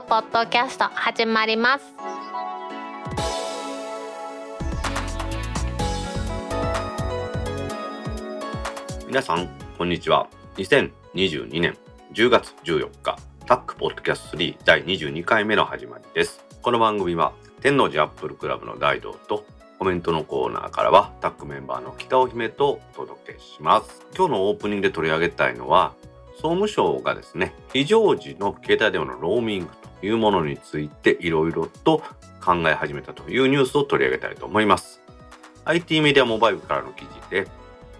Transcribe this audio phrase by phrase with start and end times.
[0.00, 1.84] くポッドキャスト始まります。
[9.06, 10.28] 皆さんこんにちは。
[10.56, 11.76] 2022年
[12.12, 16.44] 10月14日タックポッドキャスト3第22回目の始まりです。
[16.62, 19.44] この番組は天王寺アップルクラブの大道と
[19.78, 24.04] コメントのコーナーからはタックメンバーの北尾姫とお届けします。
[24.16, 25.94] 今日のオープニングで取り上げたいのは
[26.36, 29.68] 総務省がですね非常時の携帯電話のローミング
[30.00, 32.02] というものについていろいろと
[32.44, 35.00] 考え始めたというニュースを取り上げたいと思います。
[35.64, 37.46] IT メディアモバイルからの記事で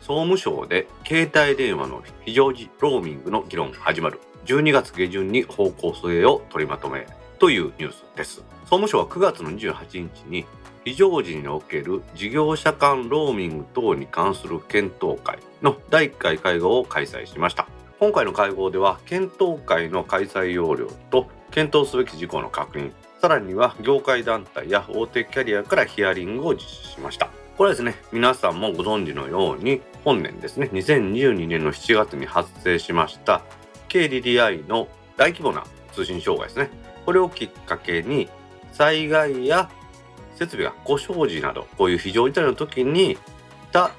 [0.00, 4.20] 総務省で携帯電話の非常時ローミングの議論が始まる。
[4.44, 7.06] 12月下旬に方向性を取りまとめ
[7.38, 8.44] というニュースです。
[8.64, 10.44] 総務省は9月の28日に
[10.84, 17.66] 非常時における事業者間ローミング等に関する検討会の第1回会合を開催しました。
[18.04, 27.30] 今回の会合では検討会の開催要領と検討すべき事項の確認さらには業界団体や大手キャリアからヒアリングを実施しました。
[27.56, 33.40] これはですね皆さんもご存知のように本年ですね2022年の7月に発生しました
[33.88, 36.68] KDDI の大規模な通信障害ですね。
[37.06, 38.28] これをきっかけに
[38.74, 39.70] 災害や
[40.34, 43.16] 設備が故障時などこういう非常事態の時に
[43.72, 43.92] 他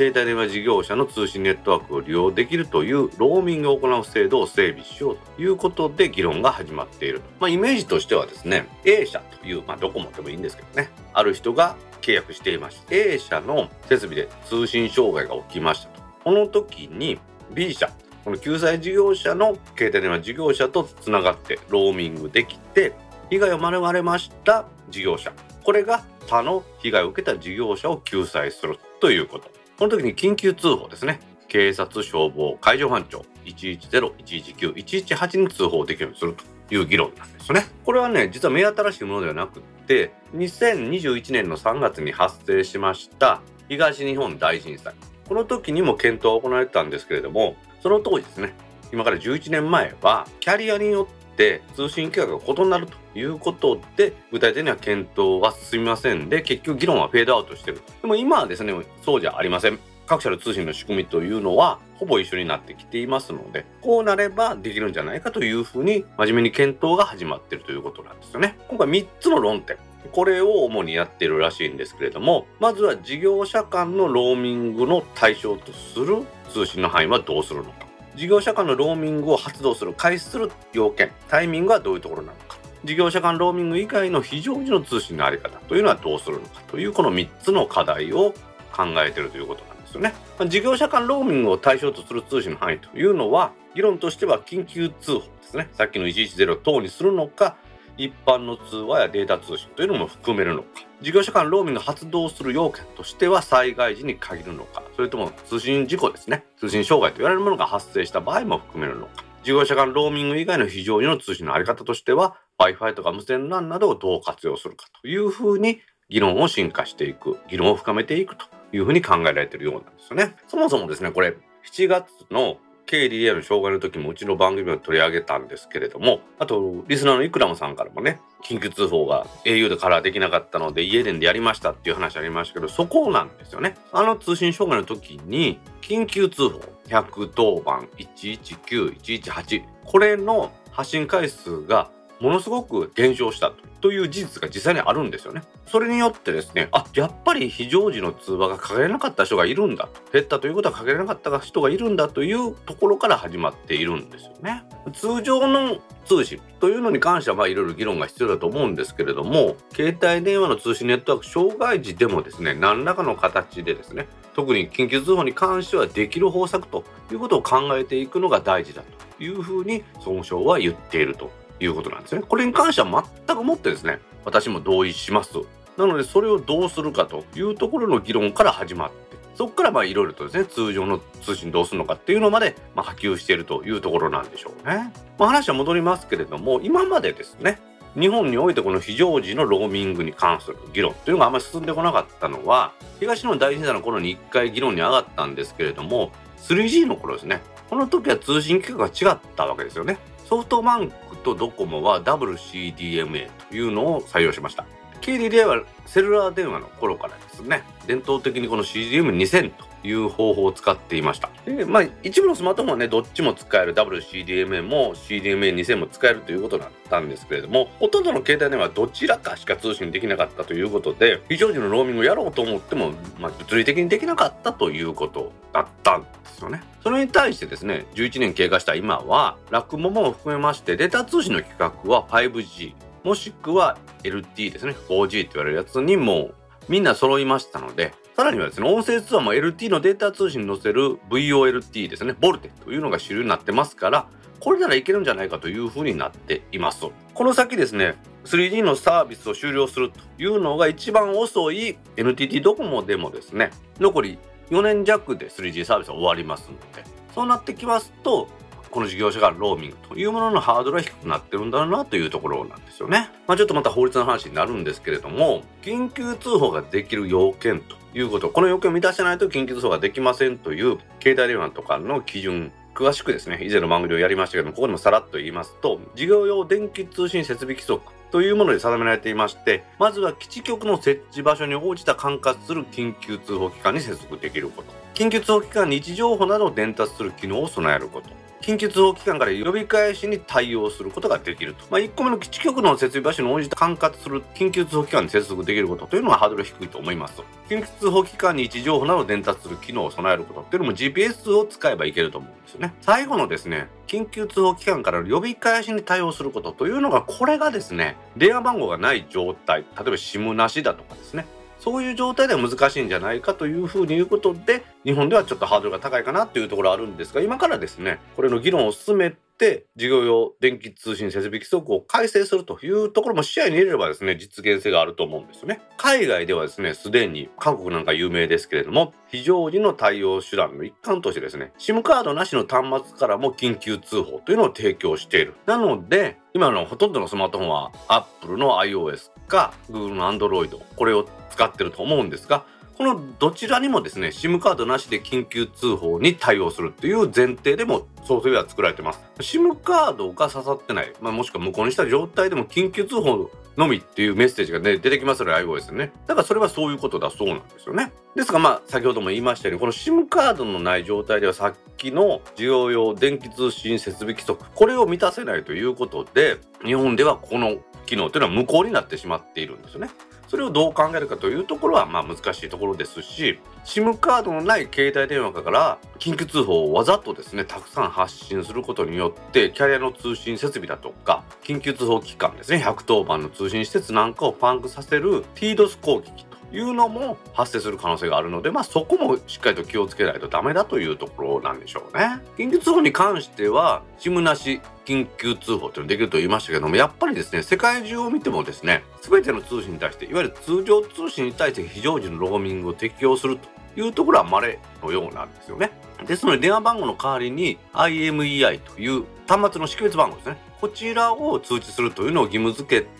[0.00, 7.26] 携帯電話事業者の通信ネットワークを利用できるというローミングを行う制度を整備しようということで議論が始まっていると。
[7.38, 12.94] まあ、イメージとしてはですね、A 社という、まあ、どこもでもいいんですけどね、ある人が契約していました。
[12.94, 16.02] A 社の設備で通信障害が起きましたと。
[16.24, 17.18] この時に
[17.52, 17.92] B 社、
[18.24, 22.94] この救済事業者の携帯電話事業者とつながってローミングできて、
[23.28, 25.30] 被害を免れました事業者。
[25.62, 29.59] これが他の被害を受けた事業者を救済するということ。
[29.80, 31.20] この時に緊急通報ですね。
[31.48, 36.34] 警察、消防、海上保安庁、110、119、118に通報できるようにする
[36.68, 37.64] という議論なんですね。
[37.86, 43.40] これはね、実は目新しいものではなくって、2021年の3月に発生しました
[43.70, 44.92] 東日本大震災。
[45.26, 48.52] この時にも検討が行われたんですけれども、その当時ですね、
[48.92, 57.82] 今から11年前は、キャリアによって通信規格が異なるということで、具体的には検討は進みませんで、結局議論はフェードアウトしてる。
[58.02, 58.74] でも今はですね、
[59.04, 59.78] そうじゃありません。
[60.10, 68.58] 各社の通信の仕組みというのはほぼ一緒になってきていますのでこうなればできるんじゃないかというふうに真面目に検討が始まっているということなんですよね。
[68.66, 69.76] 今回3つの論点
[70.10, 77.79] これを主にやっているらしいんですけれどもまずは事業者間のローミングの対象とする通信の範囲はどうするのか
[78.20, 88.34] 事業者間のローミングを発動する開始する要件タイミングはどういうところなのか事業者間ローミング以外の非常時の通信の在り方というのはどうするのかというこの3つの課題を
[88.76, 90.12] 考えているということなんですよね。
[90.46, 97.56] 事業者間ローミングを対象とする通信の範囲というのは議論としては緊急通報ですねさっきの110等にするのか
[98.00, 100.68] 一般の通話やデータ通信というのも含めるのか。
[101.02, 104.82] 事業者間ローミング発動する要件としては災害時に限るのか。
[104.96, 106.44] それとも通信事故ですね。
[106.58, 109.24] 通信障害と言われるものが発生した場合も含めるのか。
[109.42, 120.36] 事業者間ローミング以外の非常時の通信の在り方としては Wi-Fi とか無線 LAN などをどう活用するかというふうに議論を進化していく議論を深めていくというふうに考えられているようなんですよね。
[120.48, 121.36] そもそもですねこれ
[121.70, 122.58] 7月の
[122.90, 133.76] KDDI の障害の時もうちの番組を取り上げたんですけれどもあとリスナーのイクラムさんからもね緊急通報が au でカラーできなかったので家電でやりましたっていう話ありましたけどそこなんですよね。
[133.92, 137.88] あの通信障害の時に緊急通報110番
[138.18, 141.90] 119118これの発信回数が
[142.20, 145.42] ものすごく減少したという事実が実際にあるんですよね。
[145.66, 149.88] それによってですね、あ、やっぱり非常時の通話がかけれなかった人がいるんだ。
[150.12, 154.64] 減ったということはかけれなかった人がいるんだというところから始まっているんですよね。
[154.92, 168.82] 通常の通信というのに関してはまあいろいろ議論が必要だと思うんですけれども、携帯電話の通信ネットワーク障害時でもですね、何らかの形でですね、特に緊急通報に関してはできる方策ということを考えていくのが大事だ
[169.18, 171.30] というふうに総務省は言っていると
[171.60, 172.22] いうことなんですね。
[172.22, 175.32] これに関しては全くもってですね、私も同意します。
[175.76, 184.92] なので、それをどうするかというところの議論から始まって、そこからまあいろいろとですね、通常の通信どうするのかっていうのまでま波及しているというところなんでしょうね。
[185.18, 187.58] まあ、話は戻りますけれども、今までですね、
[187.98, 199.98] 日本においてこの非常時のローミングに関する議論というのがあんまり進んでこなかったのは、東日本大震災の頃に1回議論に上がったんですけれども、3G の頃ですね、この時は通信規格が違ったわけですよね。
[200.30, 204.64] ソフトバンクとドコモは WCDMA というのを採用しました。
[205.00, 207.62] KDDI はセルラー電話の頃からですね。
[207.86, 211.30] 伝統的にこの CDM2000 という方法を使っていました。
[211.44, 213.74] で、まあ、一部のスマートフォンはねどっちも使える。
[213.74, 226.62] WCDMA も CDMA2000 も使えるということだったんですけれどもほとんどの携帯電話はどちらかしか通信できなかったということで非常時のローミングをやろうと思っても、まあ、物理的にできなかったということだったんですよね。
[226.82, 236.32] それに対してですね11年経過した今はラクモも含めましてデータ通信の規格は 5G もしくは LT ですね 4G って言われるやつにも
[236.68, 244.08] みんな揃いましたのでさらにはですね、音声通話も LT のデータ通信に載せる VOLT ですね、ボルテというのが主流になってますから、
[244.40, 246.84] これならいけるんじゃないかというふうになっています。
[247.14, 247.94] この先ですね、
[248.26, 254.18] 3G のサービスを終了するというのが一番遅い NTT ドコモでもですね、残り
[254.50, 258.28] 4年弱で 3G サービスは終わりますので、そうなってきますと、
[258.70, 263.10] この事業者がローミングというもののハードルが低くなってるんだろうなというところなんですよね。
[263.26, 284.80] まあ、ちょっとまた法律の話になるんですけれども、緊急通報ができる要件ということ、この要件を満たしてないと緊急通報ができませんという携帯電話とかの基準詳しくですね以前の番組でやりましたけどもここでもさらっと言いますと事業用電気通信設備規則というもので定められていましてまずは基地局の設置場所に応じた管轄する緊急通報機関に接続できること。
[284.94, 288.19] 緊急通報機関に位置情報などを伝達する機能を備えること。
[288.42, 291.64] 緊急通報機関から呼び返しに対応することができると。
[291.70, 297.22] まあ、1個目の基地局の設備場所に応じて管轄する緊急通報機関に接続できることというのはハードル低いと思います。
[297.48, 302.74] 緊急通報機関に位置情報などを伝達する機能を備えることっていうのも GPS を使えばいけると思うんですよね。
[302.80, 311.26] 最後のですね、緊急通報機関からの呼び返しに対応することというのが、これがですね、電話番号がない状態、例えば SIM なしだとかですね、
[311.60, 325.60] そういう状態では難しいんじゃないかというふうに言うことで日本ではちょっとハードルが高いかなというところあるんですが今からですねこれの議論を進めて事業用電気通信設備規則を改正するというところも視野に入れればですね実現性があると思うんですよね。
[325.76, 335.34] 海外ではですねすでに韓国なんか有名ですけれども非常時の対応手段の一環としてですね SIM カードなしの端末からも緊急通報というのを提供している。
[335.46, 342.44] なので今のほとんどのスマートフォンは Apple の iOS か Google の Android これを使ってると思うんですが
[342.80, 349.00] このどちらにもですね SIM カードなしで緊急通報に対応するっていう前提でもソフトウェア作られてます。
[349.18, 353.30] SIM カードが刺さってない、まあ、もしくは無効にした状態でも緊急通報
[353.60, 355.92] のみっていうメッセージが、ね、出てきますので iOS ね。
[356.06, 357.92] だからそれはそういうことだそうなんですよね。
[358.16, 369.90] ですがまあ先ほども言いましたようにこの SIM カードのない状態ではさっきの需要用電気通信設備規則これを満たせないということで日本ではこの機能というのは無効になってしまっているんですよね。
[370.30, 392.20] それをどう考えるかというところはまあ難しいところですし SIM カードのない携帯電話から緊急通報をわざとですねたくさん発信することによってキャリアの通信設備だとか緊急通報機関ですね110番の通信施設なんかをパンクさせる TDOS 攻撃いうのも発生する可能性があるので、まあ、そこもしっかりと気をつけないとダメだというところなんでしょうね。
[392.36, 403.48] 緊急通報に関しては SIM なし緊急通報というのできると言いましたけどもやっぱりですね世界中を見てもですね全ての通信に対していわゆる通常通信に対して非常時のローミングを適用すると
[403.80, 405.70] いうところは稀のようなんですよね。
[406.06, 412.99] ですので電話番号の代わりに IMEI という端末の識別番号ですねこちらを通知するというのを義務付けて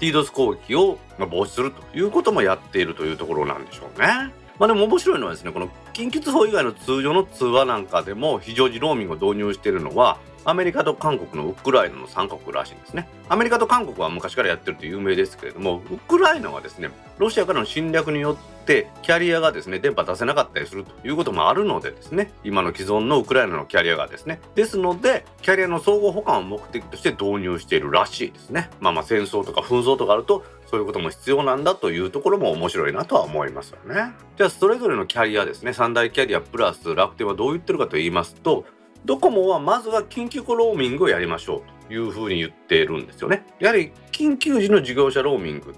[0.00, 4.32] DDoS 攻撃を防止するということもやっているというところなんでしょうね。
[4.58, 13.08] まあでも面白いのはですねこの緊急通報以外の通常の通話なんかでも非常時ローミングを導入しているのはアメリカと韓国のウクライナの3国らしいんですね。
[13.28, 28.70] アメリカと韓国は昔からやってると有名ですけれども、ウクライナはですね、ロシアからの侵略によってキャリアがですね、電波出せなかったりするということもあるのでですね、今の既存のウクライナのキャリアがですね、ですので、キャリアの相互補完を目的として導入しているらしいですね。
[28.78, 34.12] まあまあ戦争とか紛争とかあると、そういうことも必要なんだというところも面白いなとは思いますよね。
[34.36, 38.64] じゃあそれぞれのキャリアですね、三大キャリアプラス楽天はどう言ってるかと言いますと、
[39.04, 43.46] ドコモはまずは緊急ローミングをやりましょうというふうに言っているんですよね。
[43.60, 45.74] やはり緊急時の事業者ローミング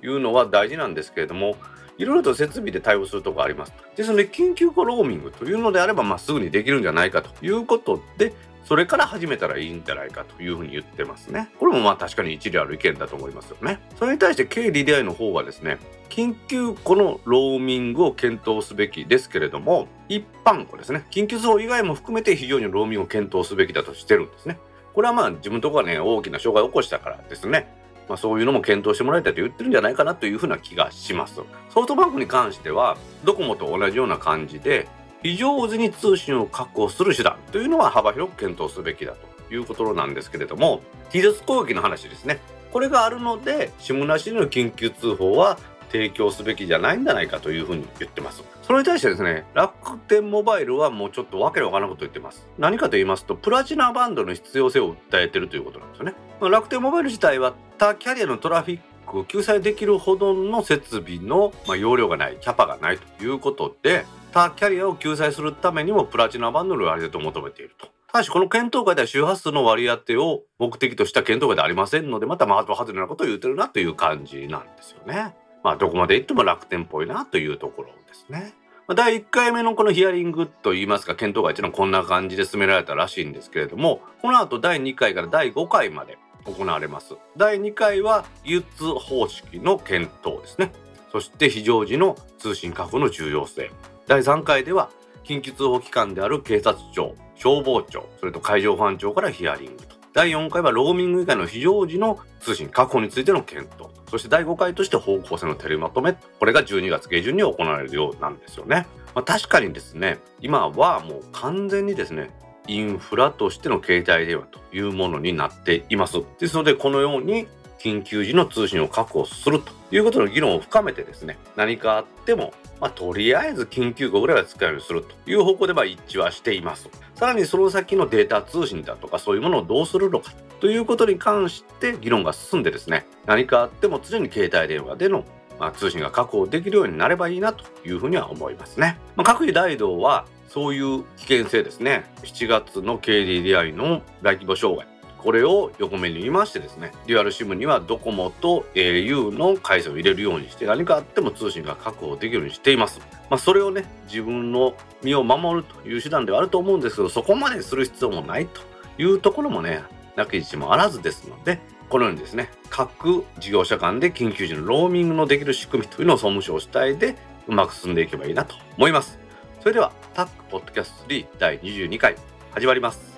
[0.00, 1.56] というのは大事なんですけれども、
[1.98, 3.72] いろいろと設備で対応するとこあります。
[3.94, 8.32] ですので、緊急ローミングというのであれば、まあ、すぐにできるんじゃないかということで、
[8.64, 11.50] それから始めたらいいんじゃないかというふうに言ってますね。
[11.58, 13.80] これもまあ確かに一理ある意見だと思いますよね。
[13.98, 15.78] それに対して KDDI の方はですね、
[16.08, 24.58] 緊急庫のローミングを検討すべきですけれども、一般庫ですね、緊急層以外も含めて非常にローミングを検討すべきだとしてるんですね。
[24.94, 27.82] これはまあ自分とこがね、大きな障害を起こしたからですね。
[28.08, 31.40] まあ、そういうのも検討してもらいたいと言ってるんじゃないかなというふうな気がします。
[31.70, 34.88] ソフトバンクに関しては、ドコモと同じような感じで、
[35.22, 39.14] 非常時に通信を確保する手段というのは幅広く検討すべきだ
[39.48, 42.40] ということなんですけれども T ス攻撃の話ですね。
[42.72, 45.58] これがあるので SIM なしの緊急通報は
[45.92, 48.42] 提供すべきじゃないんじゃないかというふうに言ってます。
[48.62, 52.46] それに対してですね楽天モバイルはもうちょっとわけのわからないことを言ってます。
[52.58, 56.14] 何かと言いますとプラチナバンドの必要性を訴えてるということなんですよね。
[56.40, 75.34] 楽天モバイル自体は他キャリアのトラフィックを救済できるほどの設備の、まあ、容量がないキャパがないということで他キャリアを救済するためにもプラチナバンドの割り当てを求めているとただしこの検討会では周波数の割り当てを目的とした検討会ではありませんのでまた的外れなことを言ってるなという感じなんですよね。
[75.64, 78.54] まあどこまで行っても楽天っぽいなというところですね。
[78.94, 90.72] 第1回目のこのヒアリングといいますか検討会というのはこんな感じで進められたらしいんですけれどもこの後第2回から第5回まで行われます第2回は技術方式の検討ですね
[91.12, 93.70] そして非常時の通信確保の重要性
[94.06, 94.90] 第3回では
[95.24, 99.96] 緊急通報機関である警察庁消防庁それと海上保安庁からヒアリングと。
[100.12, 112.30] 第4回はローミング以外の非常時の通信確保についての検討そして第5回として方向性のテレまとめこれが12月下旬に行われるようなんですよね、まあ、確かにですね今はもう完全にですね
[112.68, 116.18] インフラとしての携帯電話というものになっています。
[116.38, 117.48] ですのでこのように
[117.80, 126.90] 緊急時の通信を確保するということの議論を深めてですね何かあってもまあ、とりあえず緊急号ぐらいは使えるようにするという方向でま一致はしています。
[127.14, 135.24] さらにその先のデータ通信だとかそういうものをどうするのかということに関して議論が進んでですね何かあっても常に携帯電話での
[135.60, 138.98] ま通信が確保できるようになればいいなというふうには思いますね。
[139.14, 144.91] まあ、各位大道はそういう危険性ですね7月の KDDI の大規模障害
[145.22, 153.00] これを横目に見ましてですねデュアル SIM にはドコモと au の回線を入れるようにして何かあっても通信が確保できるようにしています、
[153.30, 158.60] まあ、それをね自分の身を守るという手段ではあると思うんですけどそこまでする必要もないと
[158.98, 159.82] いうところもね
[160.16, 169.18] なきにしもあらずですのでこのようにですね各事業者間で緊急時のローミングのできる仕組みというのを総務省主体でうまく進んでいけばいいなと思います。
[169.60, 172.16] それではタックポッドキャスト3第22回
[172.52, 173.11] 始まります。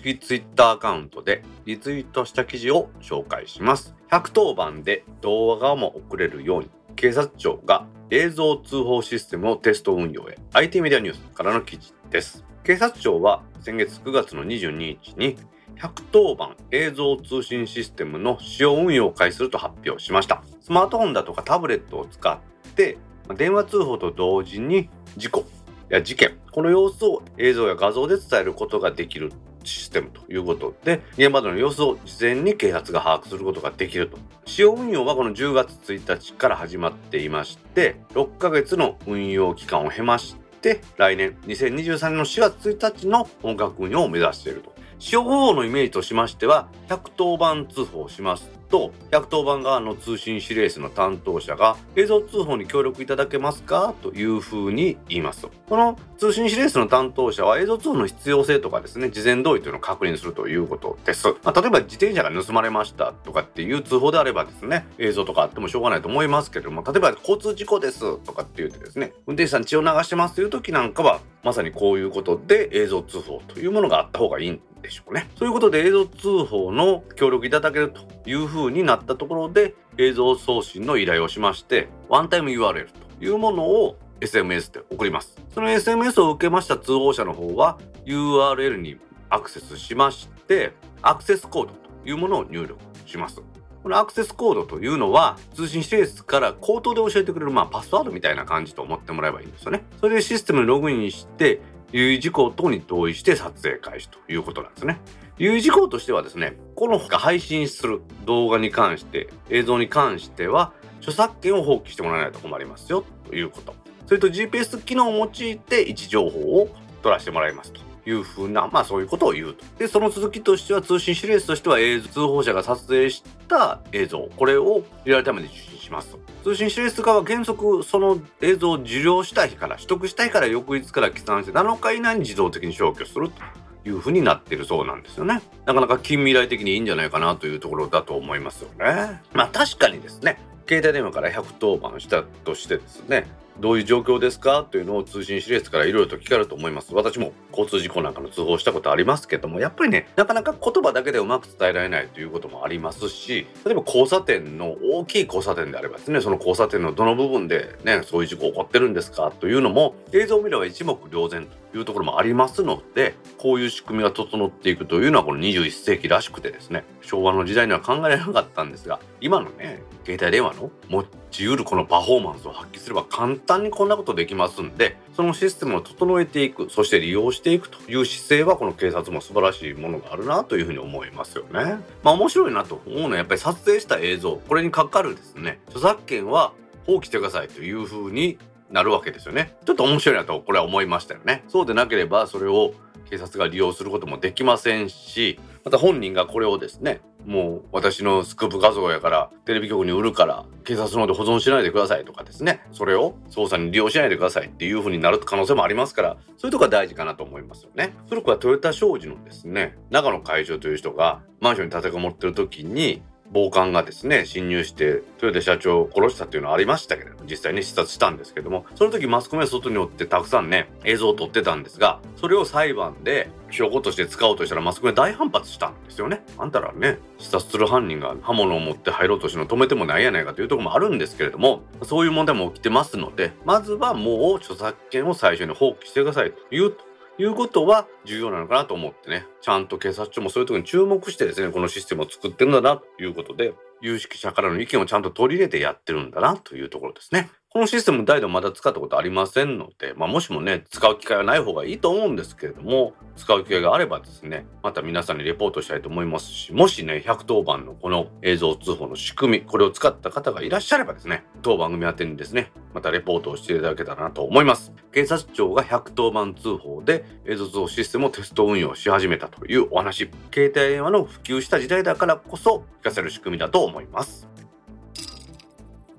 [0.00, 3.94] 式ツイッターアカウントでリツイートした記事を紹介します。
[4.10, 12.44] 110番で動画も送れるように警察庁が映像通報システムをテスト運用へ IT メディアニュースからの記事です。
[12.64, 15.36] 警察庁は先月9月の22日に
[15.76, 20.42] 110番映像通信システムの使用運用を開始すると発表しました。
[20.62, 22.96] スマートフォンだとかタブレットを使って
[23.36, 24.88] 電話通報と同時に
[25.18, 25.44] 事故
[25.90, 29.32] や事件この様子を映像や画像で伝えることができる
[29.64, 34.18] システムということで現場での様子を事前に警察が把握することができると。
[34.46, 44.74] 使用運用はこの10月1日から始まっていまして6ヶ月の運用期間を経まして来年2023年の4月1日の本格運用を目指していると。
[44.98, 53.94] 使用方法のイメージとしましては110番通報しますと110番側の通信指令室の担当者が映像通報に協力いただけますか？
[54.02, 55.50] というふうに言いますと。
[55.70, 75.26] この通信指令室の担当者は映像通報の必要性とかですね事前同意というのを確認するということです、まあ、例えば自転車が盗まれましたとかっていう通報であればですね映像とかあってもしょうがないと思いますけれども例えば交通事故ですとかって言ってですね運転手さん血を流してますという時なんかはまさにこういうことで映像通報というものがあった方がいいんでしょうね。
[75.36, 85.36] ということで映像通報の協力いただけるというふうになったところで映像送信の依頼をしましてワンタイム URL というものを SMS で送ります。
[85.54, 88.98] その SMS を受けました通報者の方は URL に
[89.28, 90.72] アクセスしまして
[91.02, 93.42] アクセスコードというものを入力します。
[93.82, 99.84] このアクセスコードというのは通信指令室から口頭で教えてくれるまあパスワードみたいな感じと思ってもらえばいいんですよね。
[100.00, 101.62] それでシステムにログインして
[101.92, 105.00] 留意事項等に同意して撮影開始ということなんですね。
[105.38, 113.74] 留意事項としてはですね、このが配信する動画に関して、映像に関しては、著作権を放棄してもらわないと困りますよということ。
[114.10, 116.68] それと GPS 機能を用いて位置情報を
[117.00, 119.64] 取らせてもらいますというふうな、まあそういうことを言うと。
[119.78, 126.18] で、その続きとしては通信指令室としては映像、通報者が撮影した映像、これをリアルタイムで受信しますと。
[126.42, 135.40] 通信指令室側は原則その映像を受領した日から取得した日から翌日から起算して7日以内に自動的に消去するというふうになっているそうなんですよね。
[135.66, 139.22] なかなか近未来的にいいんじゃないかなというところだと思いますよね。
[139.34, 143.28] まあ確かにですね、携帯電話から110番したとしてですね、
[143.60, 144.66] どういう状況ですか？
[144.70, 146.94] というのを通信指令室からいろいろと聞かれると思います。
[146.94, 159.30] 私も交通事故なんかの通報したことありますけども、やっぱりね、なかなか言葉だけでうまく伝えられないということもありますし、例えば交差点の大きい交差点であればですね、その交差点のどの部分でね、そういう事故起こってるんですか？
[159.38, 161.59] というのも、映像を見れば一目瞭然と。
[161.74, 181.78] いうところもありますので、こういう仕組みが整っていくというのはこの21世紀らしくてですね、昭和の時代には考えられなかったんですが、今のね、携帯電話の持ち得るこのパフォーマンスを発揮すれば簡単にこんなことできますんでそのシステムを整えていくそして利用していくという姿勢はこの警察も素晴らしいものがあるなというふうに思いますよね。
[182.02, 186.52] まあ面白いなと思うのはやっぱり撮影した映像これにかかるですね著作権は
[186.86, 188.38] 放棄してくださいというふうに
[188.70, 189.56] なるわけですよね。
[189.64, 191.44] ちょっと面白いなとこれは思いましたよね。
[191.48, 192.74] そうでなければそれを
[193.10, 226.22] 警察が利用することもできませんしまた本人がこれをですねもう私のスクープ画像やからテレビ局に売るから警察の方で保存しないでくださいとかですねそれを捜査に利用しないでくださいっていう風になる可能性もありますからそういうとこが大事かなと思いますよね古くはトヨタ商事のですね長野会長という人がマンションに立てこもってる時に暴漢がですね侵入して豊田社長を殺したっていうのはありましたけれども実際に視察したんですけどもその時マスコミは外におってたくさんね映像を撮ってたんですがそれを裁判で証拠として使おうとしたらマスコミは大反発したんですよね。
[226.38, 236.89] あんたらね視察する犯人が刃物を持って入ろうとしての止めてもないやないかというところもあるんですけれどもそういう問題も起きてますのでまずはもう著作権を最初に放棄してくださいというと
[237.20, 247.30] いうことは重要なのかなと思ってね、ちゃんと警察庁もそういうとこに注目してですね、このシステムを作ってるんだなということで、有識者からの意見をちゃんと取り入れてやってるんだなというところですね。
[247.52, 264.72] このシステム代々まだ使ったことありませんので、まあ、もしもね、使う機会がない方がいいと思うんですけれども、使う機会があればですね、また皆さんにレポートしたいと思いますし、もしね、110番のこの映像通報の仕組み、これを使った方がいらっしゃればですね、当番組宛てにですね、またレポートをしていただけたらなと思います。
[264.92, 274.30] 警察庁が110番通報で映像通報システムをテスト運用し始めたというお話、携帯電話の普及した時代だからこそ、活かせる仕組みだと思います。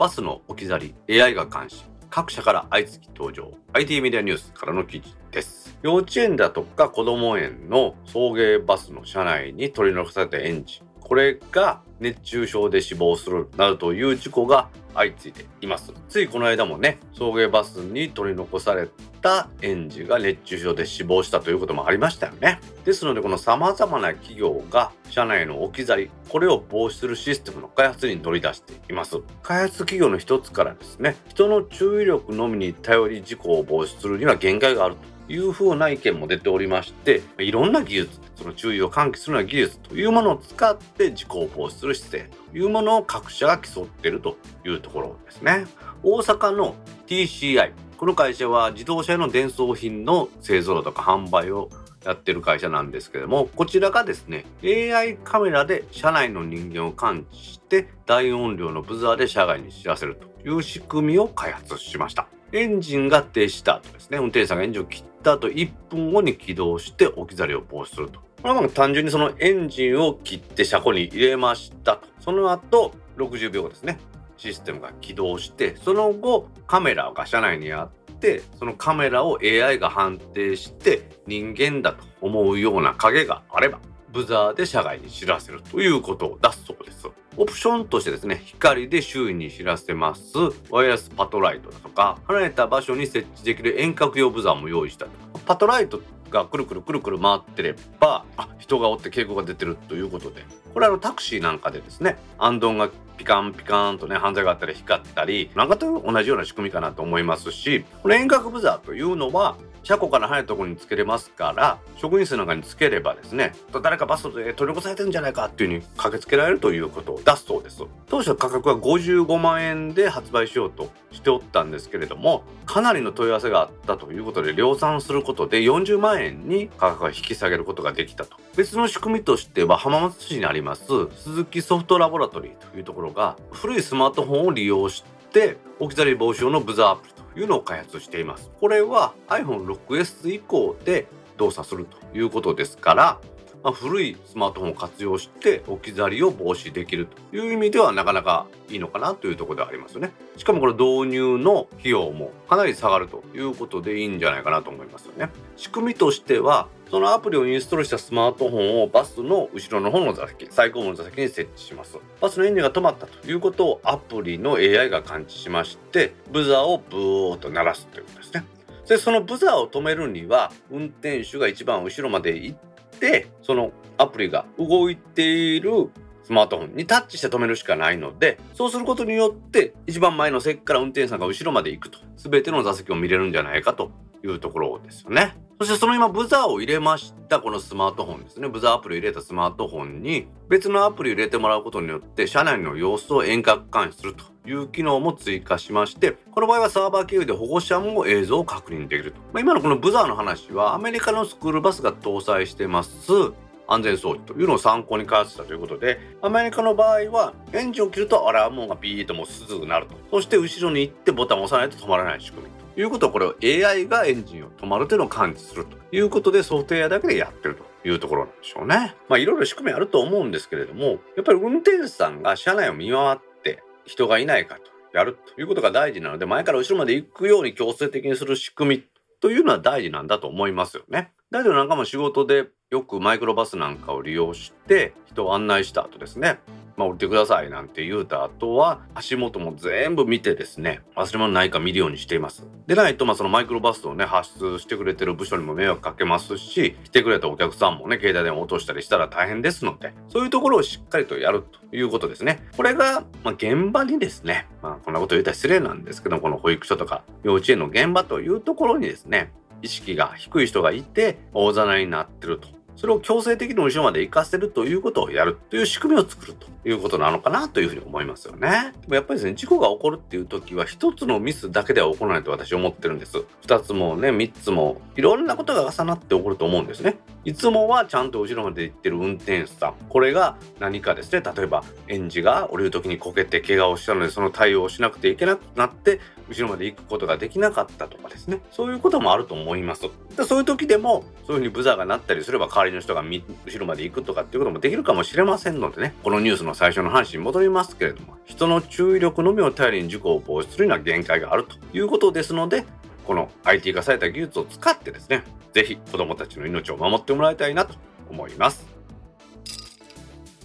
[0.01, 1.85] バスの置き去り AI が監視。
[2.09, 3.51] 各社から相次ぎ登場。
[3.73, 5.77] IT メディアニュースからの記事です。
[5.83, 10.81] 幼稚園だとか子ども園の送迎バスの車内に取り残された園児。
[11.11, 15.91] これが熱中症で死亡するなどという事故が相次いでいます。
[16.07, 18.87] ついこの間もね送迎バスに取り残され
[19.21, 22.61] た園児が熱中症で死亡したということもありましたよね。
[22.85, 29.17] ですのでこの様々な企業が社内の置き去りこれを防止するシステムの開発に乗り出しています。
[29.43, 35.10] 開発企業の一つからですね人の注意力のみに頼り事故を防止するには限界があると。
[35.31, 45.65] いうふうな意見も出ておりましていろんな技術その注意を喚起するような技術というものを使って事故を防止する姿勢というものを各社が競っているというところですね。
[46.03, 46.75] 大阪の
[47.07, 51.69] TCI この会社は自動車の伝送品の製造とか販売を
[52.03, 62.27] やってる会社なんですけどもこちらがですね AI カメラで車内の人間を感知して大音量のブザーで車外に知らせるという仕組みを開発しました。
[62.53, 68.19] エンジンが停止した後ですね運転手さんがエンジンを切った後1分後に起動して置き去りを防止すると。
[68.41, 72.07] これは単純にそのエンジンを切って車庫に入れましたと。
[72.19, 73.99] その後60秒後ですね。
[74.37, 83.79] システムが起動してその後カメラが車内にあってそのカメラを AI が判定して人間だと思うような影があれば
[84.11, 87.07] ブザーで車外に知らせるということを出すそうです。
[87.37, 90.37] オプションとしてですね、光で周囲に知らせます
[90.69, 95.11] ワイヤレスパトライトだとか、離れた場所に設置できる遠隔用ブザーも用意したと。
[95.45, 117.83] パトライトがくるくるくるくる回ってれば、あ、人がおって警告が出てるということで、これあのタクシーなんかでですね、アンドンがピカンピカンとね、犯罪があったり光ったり、なんかと同じような仕組みかなと思いますし、この遠隔ブザーというのは、車庫から離れたところにつけれますから職員室なんかにつければですね誰かバスで取り残されてるんじゃないかっていうふうに駆けつけられるということを出すそうです。
[118.07, 128.37] 当初価格は55万円で発売しようとしておったんですけれどもかなりの問い合わせがあったということで量産することで40万円に価格が引き下げることができたと。
[128.55, 130.83] 別の仕組みとしては浜松市にあります
[131.15, 138.51] 鈴木ソフトラボラトリーというところが古いスマートフォンを利用して置き去り防止用のブザーアプいうのを開発しています。
[138.59, 143.19] これは iPhone6S 以降で動作するということですから
[143.63, 150.11] まあ、古いスマートフォンを活用して置き去りを防止できるという意味ではなかなかいいのかなというところではありますよね。
[150.37, 155.29] しかもこれ導入の費用もかなり下がるということでいいんじゃないかなと思いますよね。
[155.57, 161.97] 仕組みとしてはそのアプリをインストールしたスマートフォンをバスの後ろの方の座席、最後の座席に設置します。
[162.19, 168.43] バスのエンジンが止まったということをアプリの AI が感知しまして、ブザーをブーっと鳴らすということですね。
[168.89, 172.57] で、そのブザーを止めるには、運転手が一番後ろまで行っ
[172.99, 175.89] て、そのアプリが動いている
[176.31, 183.91] スマートフォンにタッチして止めるしかないので、そうすることによって、一番前の席から運転手さんが後ろまで行くと、全ての座席を見れるんじゃないかと
[184.23, 185.35] いうところですよね。
[185.59, 188.47] そしてその今ブザーを入れましたこのスマートフォンですね。
[188.47, 203.31] ブザーアプリを入れたスマートフォンに別のアプリを入れてもらうことによって車内の様子を遠隔監視するという機能も追加しましてこの場合はサーバー経由で保護者も映像を確認できると、まあ、今のこのブザーの話はアメリカのスクールバスが搭載してます
[203.67, 218.95] 安全装置というのを参考に開発したということでアメリカの場合はエンジンを切るとアラーム音がビーッともうすぐなるとそして後ろに行ってボタンを押さないと止まらない仕組みということはこれを AI がエンジンを止まるというのを感知するということでソフトウェアだけでやってるというところなんでしょうね。
[219.09, 224.61] まあいろいろ仕組みあると思うんですけれどもやっぱり運転手さんが車内を見回って人がいないかと
[224.93, 228.83] やるということが大事なので前から後ろまで行くように強制的にする仕組み
[229.19, 231.11] というのは大事なんだと思いますよね。
[231.31, 236.39] 大丈夫なんかも仕事でよくマイクロバスなんかを利用して人を案内した後ですね
[236.77, 242.47] まあ、降りてくださいなんて言うた後は足元も全部見てですね忘れ物ないか見るようにしています。
[242.65, 252.43] でないとまあそのマイクロバスをね発出してくれてる部署にも迷惑かけますし来てくれたお客さんもね携帯電話落としたりしたら大変ですのでそういうところをしっかりとやるということですね。
[252.55, 268.73] これが、まあ、現場にですねまあこんなこと言ったら失礼なんですけどこの保育所とか幼稚園の現場というところにですね意識が低い人がいて大ざなりになってるとそれを強制的に後ろまで行かせるということをやるという仕組みを作るということなのかなというふうに思いますよね。
[268.81, 273.23] でもやっぱりですね、事故が起こるっていう時は一つのミスだけでは起こらないと私は思ってるんです。
[273.43, 276.97] 二つもね、三つもいろんなことが重なって起こると思うんですね。
[277.23, 279.73] いつもはちゃんと後ろまで行ってる運転手さん。
[279.87, 285.99] これが何かですね、例えば園児が降りる時にこけて怪我をしたのでその対応をしなくていけなくなって
[286.31, 288.39] 後ろまで行くことができなかったとかですね。
[288.51, 289.81] そういうこともあると思います。
[290.15, 295.93] でそういう時でもそういうふうにブザーが鳴ったりすれば代わりの人が後ろまで行くとかっていうこともできるかもしれませんのでね。
[296.03, 302.65] このニュースの最初の話に戻りますけれども、人の注意力のみを頼りに事故を防止するには限界があるということですので、
[303.05, 307.75] この IT 化された技術を使ってですね、是非子どもたちの命を守ってもらいたいなと
[308.09, 308.70] 思います。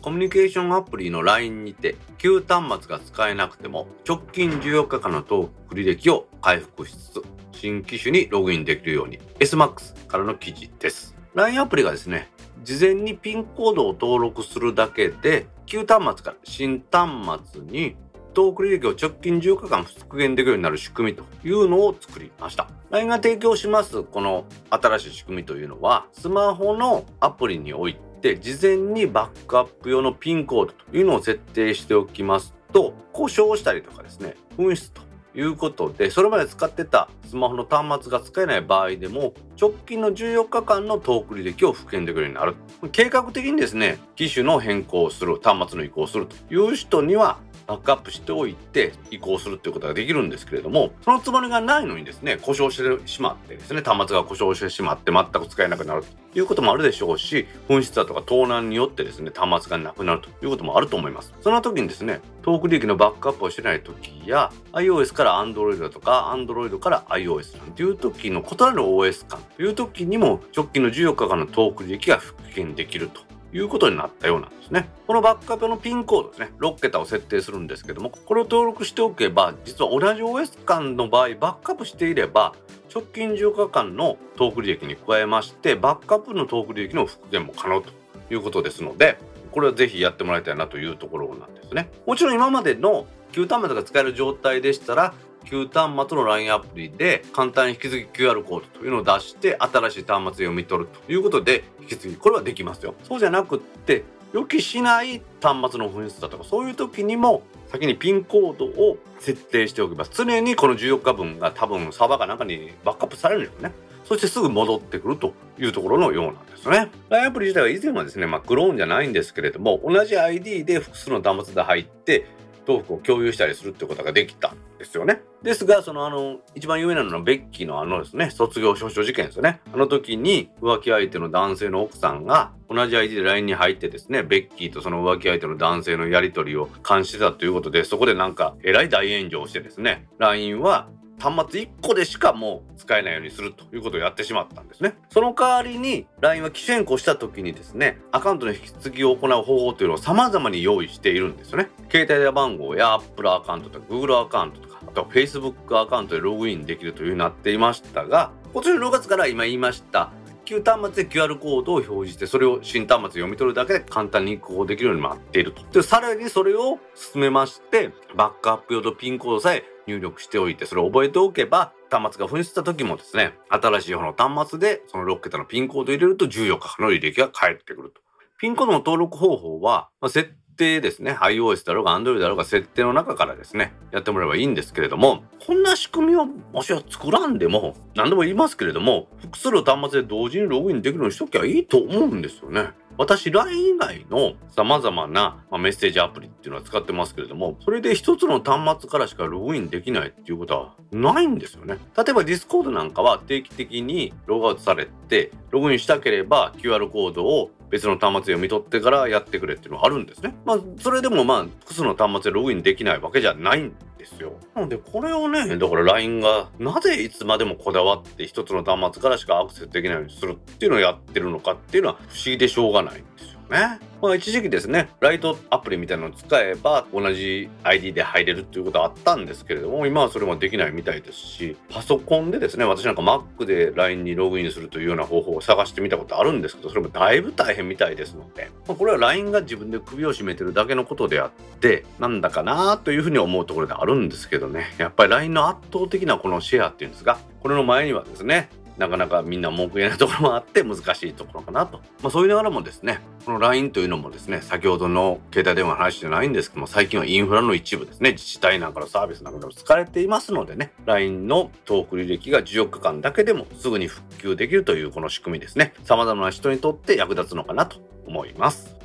[0.07, 11.17] コミュニケーションアプリの LINE にて旧端末が使えなくても直近14日間のトーク履歴を回復しつつ新機種にログインできるように SMAX からの記事です。
[11.35, 12.29] LINE アプリがですね、
[12.63, 17.11] 事前にピンコードを登録するだけで旧端末から新端
[17.51, 17.97] 末に
[18.33, 22.69] トーク履歴を直近10日間復元できるようになる仕組みというのを作りました。
[22.91, 27.99] LINE が提供しますこの新しい仕組みというのはスマホのアプリにおい
[28.35, 35.03] て事前にバックアップ用のピンコードというのを設定しておきますと故障したりとかですね紛失と
[35.35, 42.55] いうことでそれまで使ってたスマホの端末が使えない場合でも直近の14日間のトーク履歴を復元できるようになる。
[42.91, 61.33] 計画的にですね機種の変更をする端末の移行をするという人にはバックアップしておいて移行するっていうことができるんですけれどもそのつもりがないのにですね故障してしまってですね端末が故障してしまって全く使えなくなるということもあるでしょうし紛失だとか盗難によってですね端末がなくなるということもあると思います。
[61.41, 74.89] その時にですねトーク利益のバックアップをしてない時や iOS から Android だとか Android から iOS なんていう時の異なる OS 間という時にも直近の14日間のトーク利益が復元できるということになったようなんですね。
[75.07, 82.55] このバックアップのピンコードですね、6桁を設定するんですけども、これを登録しておけば、実は同じ OS 間の場合、バックアップしていれば、
[82.95, 87.91] 直近10日間のトーク履歴に加えまして、バックアップのトーク履歴の復元も可能と
[88.31, 89.19] いうことですので、
[89.53, 91.91] これはぜひやってもらいたいなというところなんですね。
[92.07, 95.15] もちろん今までの旧端末が使える状態でしたら、
[95.47, 113.75] 旧端末の LINE アプリで簡単に引き継ぎ QR コードというのを出して新しい端末で読み取るということで引き継ぎこれはできますよそうじゃなくって予期しない端末の紛失だとかそういう時にも先にピンコードを設定しておきます常にこの14日分が多分サーバーかなんかにバックアップされるんですよね
[114.07, 116.93] そしてすぐ戻ってくるというところのようなんですね。
[117.11, 122.25] LINE アプリ自体は以前はですね、まあ、クローンじゃないんですけれども、同じ ID で複数の端末で入って、
[122.67, 125.23] トークを共有したりするってことができたんですよね。
[125.43, 129.61] ですが、そのあの、一番有名なのはベッキーのあのですね、卒業証書事件ですよね。
[129.73, 144.97] あの時に浮気相手の男性の奥さんが同じ ID で LINE に入ってですね、ベッキーとその浮気相手の男性のやり取りを監視してたということで、そこでなんか、えらい大炎上してですね、LINE は端末1個でしかもう使えないようにするということをやってしまったんですね。
[145.11, 151.69] その代わりに LINE は機種変更した時にですね、アカウントの引き継ぎを行う方法というのを様々に用意しているんですよね。
[151.91, 160.11] 携帯電話番号や Apple アカウントとか Google アカウントとか、あとは Facebook アカウントでログインできるというようになっていましたが、今年の6月から今言いました
[160.47, 165.63] 旧端末で QR コードを表示してそれを新端末で読み取るだけで簡単に移行できるようになっていると。
[165.73, 178.01] で、さらにそれを進めまして、バックアップ用とピンコードさえ入力しておいて、それを覚えておけば、端末が紛失した時もですね、新しい方の端末でその6桁のピンコードを入れると14日の履歴が返ってくると。
[178.39, 192.71] ピンコードの登録方法は、まあ、設定ですね、iOS だろうが Android だろうが設定の中からですね、やってもらえばいいんですけれども、こんな仕組みをもしは作らんでも、何でも言いますけれども、複数の端末で同時にログインできるようにしときゃいいと思うんですよね。
[192.99, 201.79] 私、LINE 以外の様々な、メッセージアプリっていうのは使ってますけれども、それで一つの端末からしかログインできないっていうことはないんですよね。
[201.97, 210.37] 例えば Discord なんかは定期的にログアウトされて、ログインしたければ QR コードを別の端末読み取ってからやってくれっていうのがあるんですね。
[210.45, 214.35] まあ、それでもまあ、複数の端末でログインできないわけじゃないんですよ。
[214.55, 223.36] なので、これをね、だから LINE がなぜいつまでもこだわって一つの端末からしかアクセスできないようにするっていうのをやってるのかっていうのは不思議でしょうがないんですよ。
[223.51, 223.81] ね。
[224.03, 251.79] まあ一時期ですね、ライトアプリみたいなのを使えば同じ ID で入れるっていうことはあったんですけれども、今はそれもできないみたいですし、パソコンでですね、私なんか Mac で LINE にログインするというような方法を探してみたことあるんですけど、それもだいぶ大変みたいですので、まあ、これは LINE が自分で首を絞めてるだけのことであって、なんだかなというふうに思うところであるんですけどね、やっぱり LINE の圧倒的なこのシェアっていうんですが、これの前にはですね、なかなかみんな文句言えないところもあって難しいところかなと。
[252.03, 268.77] まあそういうながらもですね、この LINE というのもですね、先ほどの携帯電話の話じゃないんですけども、最近はインフラの一部ですね、自治体なんかのサービスなんかでも使われていますのでね、LINE のトーク履歴が14日間だけでもすぐに復旧できるというこの仕組みですね、様々な人にとって役立つのかなと思います。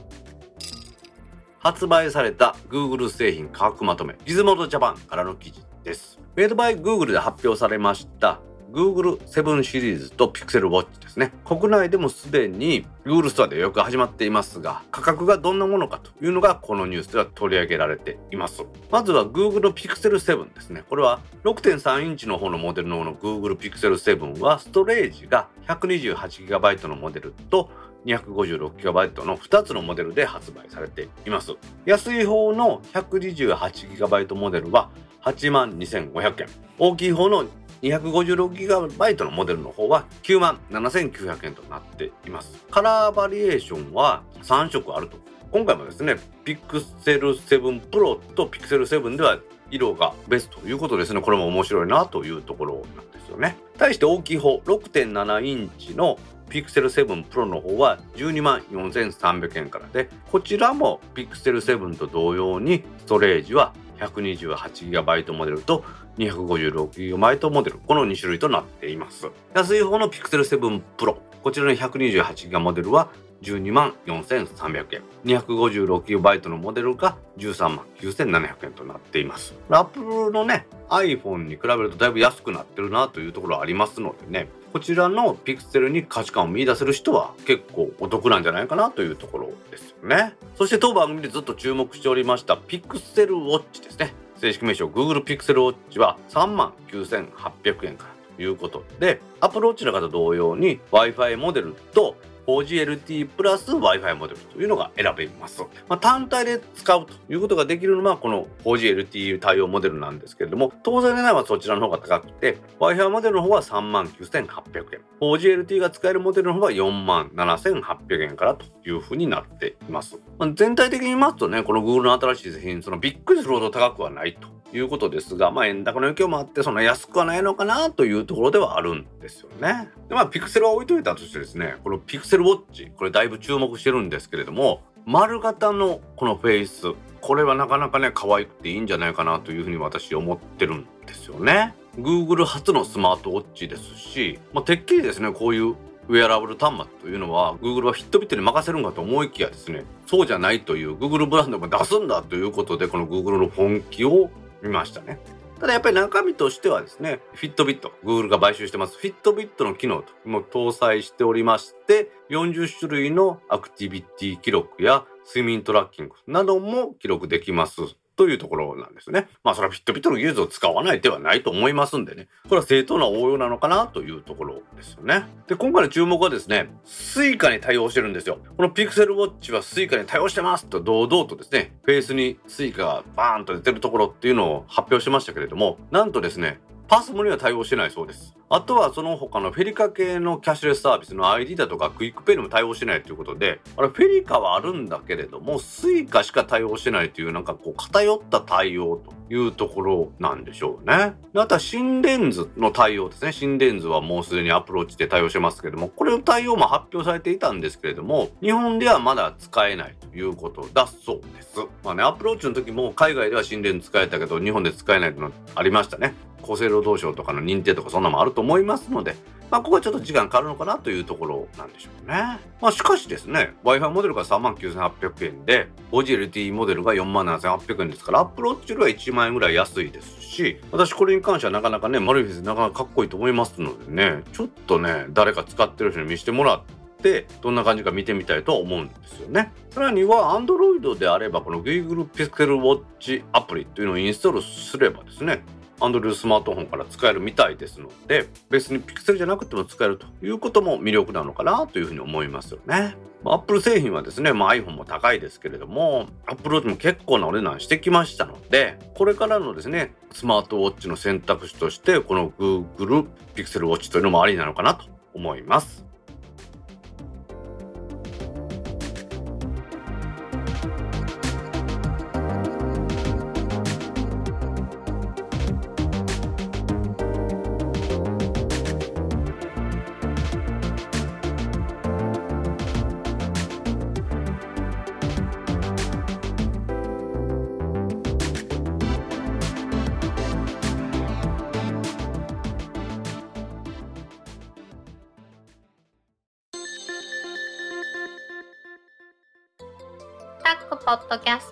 [1.60, 6.20] 発売された Google 製品価格まとめ、ギズモードジャパンからの記事です。
[6.36, 8.40] メイドバイ Google で発表されました
[8.72, 11.34] Google 7シリーズと Pixel Watch ですね。
[11.46, 18.64] 国内でもすでに Google ストアでよく始まっていますが、価格がどんなものかというのがこのニュースでは取り上げられています。
[18.90, 20.84] まずは Google Pixel 7ですね。
[20.90, 27.70] これは6.3インチの方のモデルの方の Google Pixel 7はストレージが 128GB のモデルと
[28.06, 31.56] 256GB の2つのモデルで発売されています。
[31.86, 34.90] 安い方の 128GB モデルは
[35.24, 36.48] 8万2500円。
[36.80, 37.46] 大きい方の
[37.82, 42.66] 256GB のモデルの方は9万7900円となっています。
[42.70, 45.18] カラーバリエーションは3色あると。
[45.52, 49.40] 今回もですね、Pixel 7 Pro と Pixel 7では
[49.70, 51.22] 色がベストということですね。
[51.22, 53.58] これも面白いなというところなんですよね。
[53.78, 65.84] 対して大きい方、6.7インチの Pixel 7 Pro の方は12万4300円からで、こちらも Pixel 7と同様にストレージは 128GB モデルと
[66.18, 69.30] 256GB モデルこの2種類となっています。
[69.54, 73.10] 安い方の Pixel 7 Pro こちらの 128GB モデルは
[73.42, 75.02] 12万4300円。
[75.26, 79.56] 256GB のモデルが13万9700円となっています。
[79.70, 84.50] アップルのね iPhone に比べるとだいぶ安くなってるなというところありますのでね。
[84.72, 90.36] こちらのピクセルに価値観を見出せる人は結構お得なんじゃないかなというところですよね。
[90.56, 94.14] そして当番組でずっと注目しておりましたピクセルウォッチですね。
[94.42, 102.16] 正式名称 Google Pixel Watch は3万9800円からということで Apple Watch の方同様に Wi-Fi モデルと
[102.48, 105.62] 4GLT プラス Wi-Fi モデルというのが選べます。
[105.88, 115.02] まあ、単体で使うということができるのはこの 4GLT 対応モデルなんですけれども、当然値段はそちらの方が高くて、Wi-Fi モデルの方は3万9800円。
[115.22, 120.20] 4GLT が使えるモデルの方は4万7800円からというふうになっています。
[120.40, 129.90] まあ、全体的に言いますとね、この Google の新しい製品、そのびっくりするほど高くはないということですが、まあ、円高の影響もあって、そんな安くはないのかなというところではあるんですよね。
[130.10, 141.76] で、まあ、ピクセルは置いといたとしてですね、このピクセルウォッチ、これだいぶ注目してるんですけれども、丸型のこのフェイス、これはなかなかね、可愛くていいんじゃないかなというふうに私思ってるんですよね。
[141.98, 154.30] Google 初のスマートウォッチですし、まあ、てっきりですね、こういうウェアラブル端末というのは Google は Fitbit に任せるんかと思いきやですねそうじゃないという Google ブランドも出すんだということでこの Google の本気を
[154.64, 155.20] 見ましたね。
[155.62, 167.80] ただやっぱり中身としてはですね、フィットビット、Google が買収してますフィットビットの機能とも搭載しておりまして、40種類のアクティビティ記録や睡眠トラッキングなども記録できます。
[168.22, 169.28] というところなんですね。
[169.44, 172.28] まあそれは Fitbit の技術を使わない手はないと思いますんでね。
[172.44, 175.26] これは正当な応用なのかなというところですよね。
[175.48, 178.38] で、今回の注目はですね、 Suica に対応してるんですよ。
[178.56, 186.60] この Pixel Watch は Suica に対応してますと堂々とですね、フェイスに Suica がバーンと出てるところっていうのを発表しましたけれども、なんとですね、
[186.92, 188.36] PASMO には対応してないそうです。
[188.50, 201.14] あとはその他の FeliCa 系のキャッシュレスサービスの ID だとかクイックペイにも対応してないということで、あれ FeliCa はあるんだけれども、 Suica しか対応してないというなんかこう偏った対応というところなんでしょうね。
[201.34, 203.32] あとは新レンズの対応ですね。
[203.32, 211.58] 新レンズはもうすでにアプローチで対応してますけども、これの対応も発表されていたんですけれども、日本ではまだ使えないということだそうです。
[211.86, 216.14] まあね、アプローチの時も海外では新レンズ使えたけど、日本で使えないというのありましたね。
[216.42, 219.16] 厚生労働省とかの認定とかそんなのもあると思いますので、
[219.52, 222.40] まあ、ここはちょっと時間かかるのかなというところなんでしょうね。
[222.62, 236.62] まあ、しかしですね、Wi-Fi モデルが39,800円で、5GLTE モデルが47,800円ですから、アップローチよりは1万円ぐらい安いですし、私これに関してはなかなかね、マルフィスなかなかかっこいいと思いますのでね、ちょっとね、誰か使ってる人に見せてもらっ
[237.02, 239.52] て、どんな感じか見てみたいと思うんですよね。
[239.72, 245.44] さらには Android であればこの Google Pixel Watch アプリというのをインストールすればですね、
[245.82, 252.96] アンドロイドスマートフォンから使えるみたいですので別にピクセルじゃなくても使えるということも魅力なのかなというふうに思いますよね。
[253.24, 265.86] アップル製品はですね、まあ、iPhone も高いですけれども、アップルウォッチも結構なお値段してきましたので、これからのですね、スマートウォッチの選択肢として、この Google Pixel Watch というのもありなのかなと思います。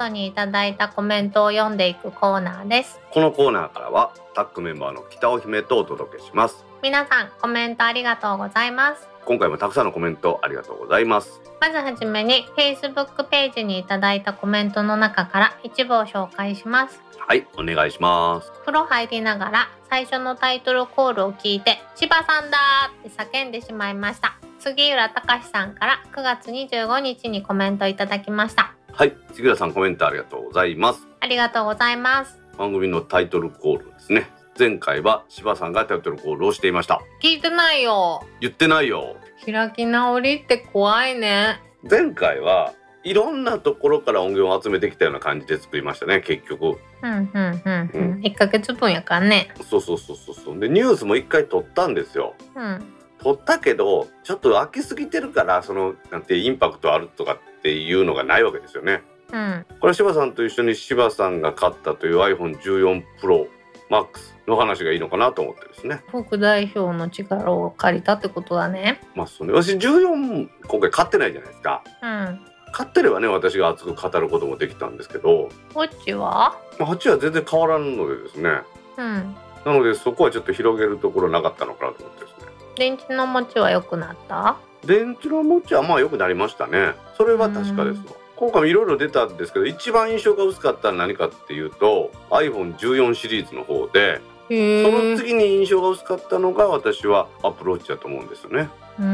[0.09, 2.99] にいただいたコメントを読んでいくコーナーです。
[3.11, 6.65] このコーナーからはタックメンバーの北尾姫とお届けします。
[6.81, 9.07] 皆さんコメントありがとうございます。
[9.25, 11.41] 今回もたくさんのコメントありがとうございます。
[11.61, 17.01] まずはじめに Facebook ページにいただいたコメントの中から一部を紹介します。
[17.19, 18.51] はいお願いします。
[18.65, 22.57] 風呂入りながら最初のタイトルコールを聞いて千葉さんだ
[22.99, 24.39] って叫んでしまいました。
[24.59, 29.15] 杉浦隆さんから9月25日にコメントいただきましたはい。
[29.31, 31.07] 杉浦さんコメントありがとうございます。
[31.21, 32.37] ありがとうございます。
[32.57, 34.29] 番組のタイトルコールですね。
[34.59, 36.99] 前回は柴さんがタイトルコールをしていました。
[37.23, 38.21] 聞いてないよ。
[38.41, 39.15] 言ってないよ。
[39.45, 41.61] 開き直りって怖いね。
[41.89, 42.73] 前回は
[43.05, 46.77] いろんなところから音源を集めてきたような感じで作りましたね結局。
[47.01, 49.47] うんうんうんうん、1ヶ月分やからね。
[49.61, 52.35] そうそうそうそうでニュースも一回撮ったんですよ。
[52.53, 52.83] うん。
[53.23, 59.03] 撮ったけどちょっと飽きすぎてるからそのなんてインパクトあるとかっていうのがないわけですよね。
[59.31, 63.47] うん、これ柴さんと一緒に柴さんが買ったという iPhone14 Pro
[63.91, 64.07] Max
[64.47, 66.01] の話がいいのかなと思ってですね。
[66.07, 69.01] 副代表の力を借りたってことだね。
[69.13, 69.53] まあそうね。
[69.53, 71.83] 私14今回買ってないじゃないですか。
[72.01, 72.39] うん。
[72.71, 75.49] 買ってればね私が熱く語ることもできたんですけど。
[75.73, 76.55] こっちは？
[76.79, 78.49] こっちは全然変わらんのでですね。
[78.97, 79.35] うん。
[79.65, 82.51] なのでそこはちょっと広げるところなかったのかなと思ってですね。
[82.77, 84.57] 電池の持ちは良くなった？
[84.85, 86.93] 電池の持ちはまあ良くなりましたね。
[87.17, 88.01] それは確かです
[88.35, 98.69] 今回もいろいろ出たんですけど一番印象が薄かったのは何かっていうと iPhone14 シリーズの方でその次に印象が薄かったのが私はアプローチだと思うんですよね。
[98.97, 99.05] うん、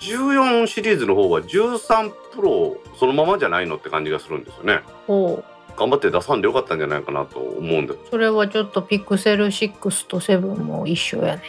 [0.00, 4.80] 14シリーズの方は13プロそのままじゃないのって感じがするんですよね。
[5.76, 7.92] 頑張って出さんでよかったんじゃないかなと思うんで。
[7.92, 11.42] すそれはちょっとピクセル6と7も一緒やね。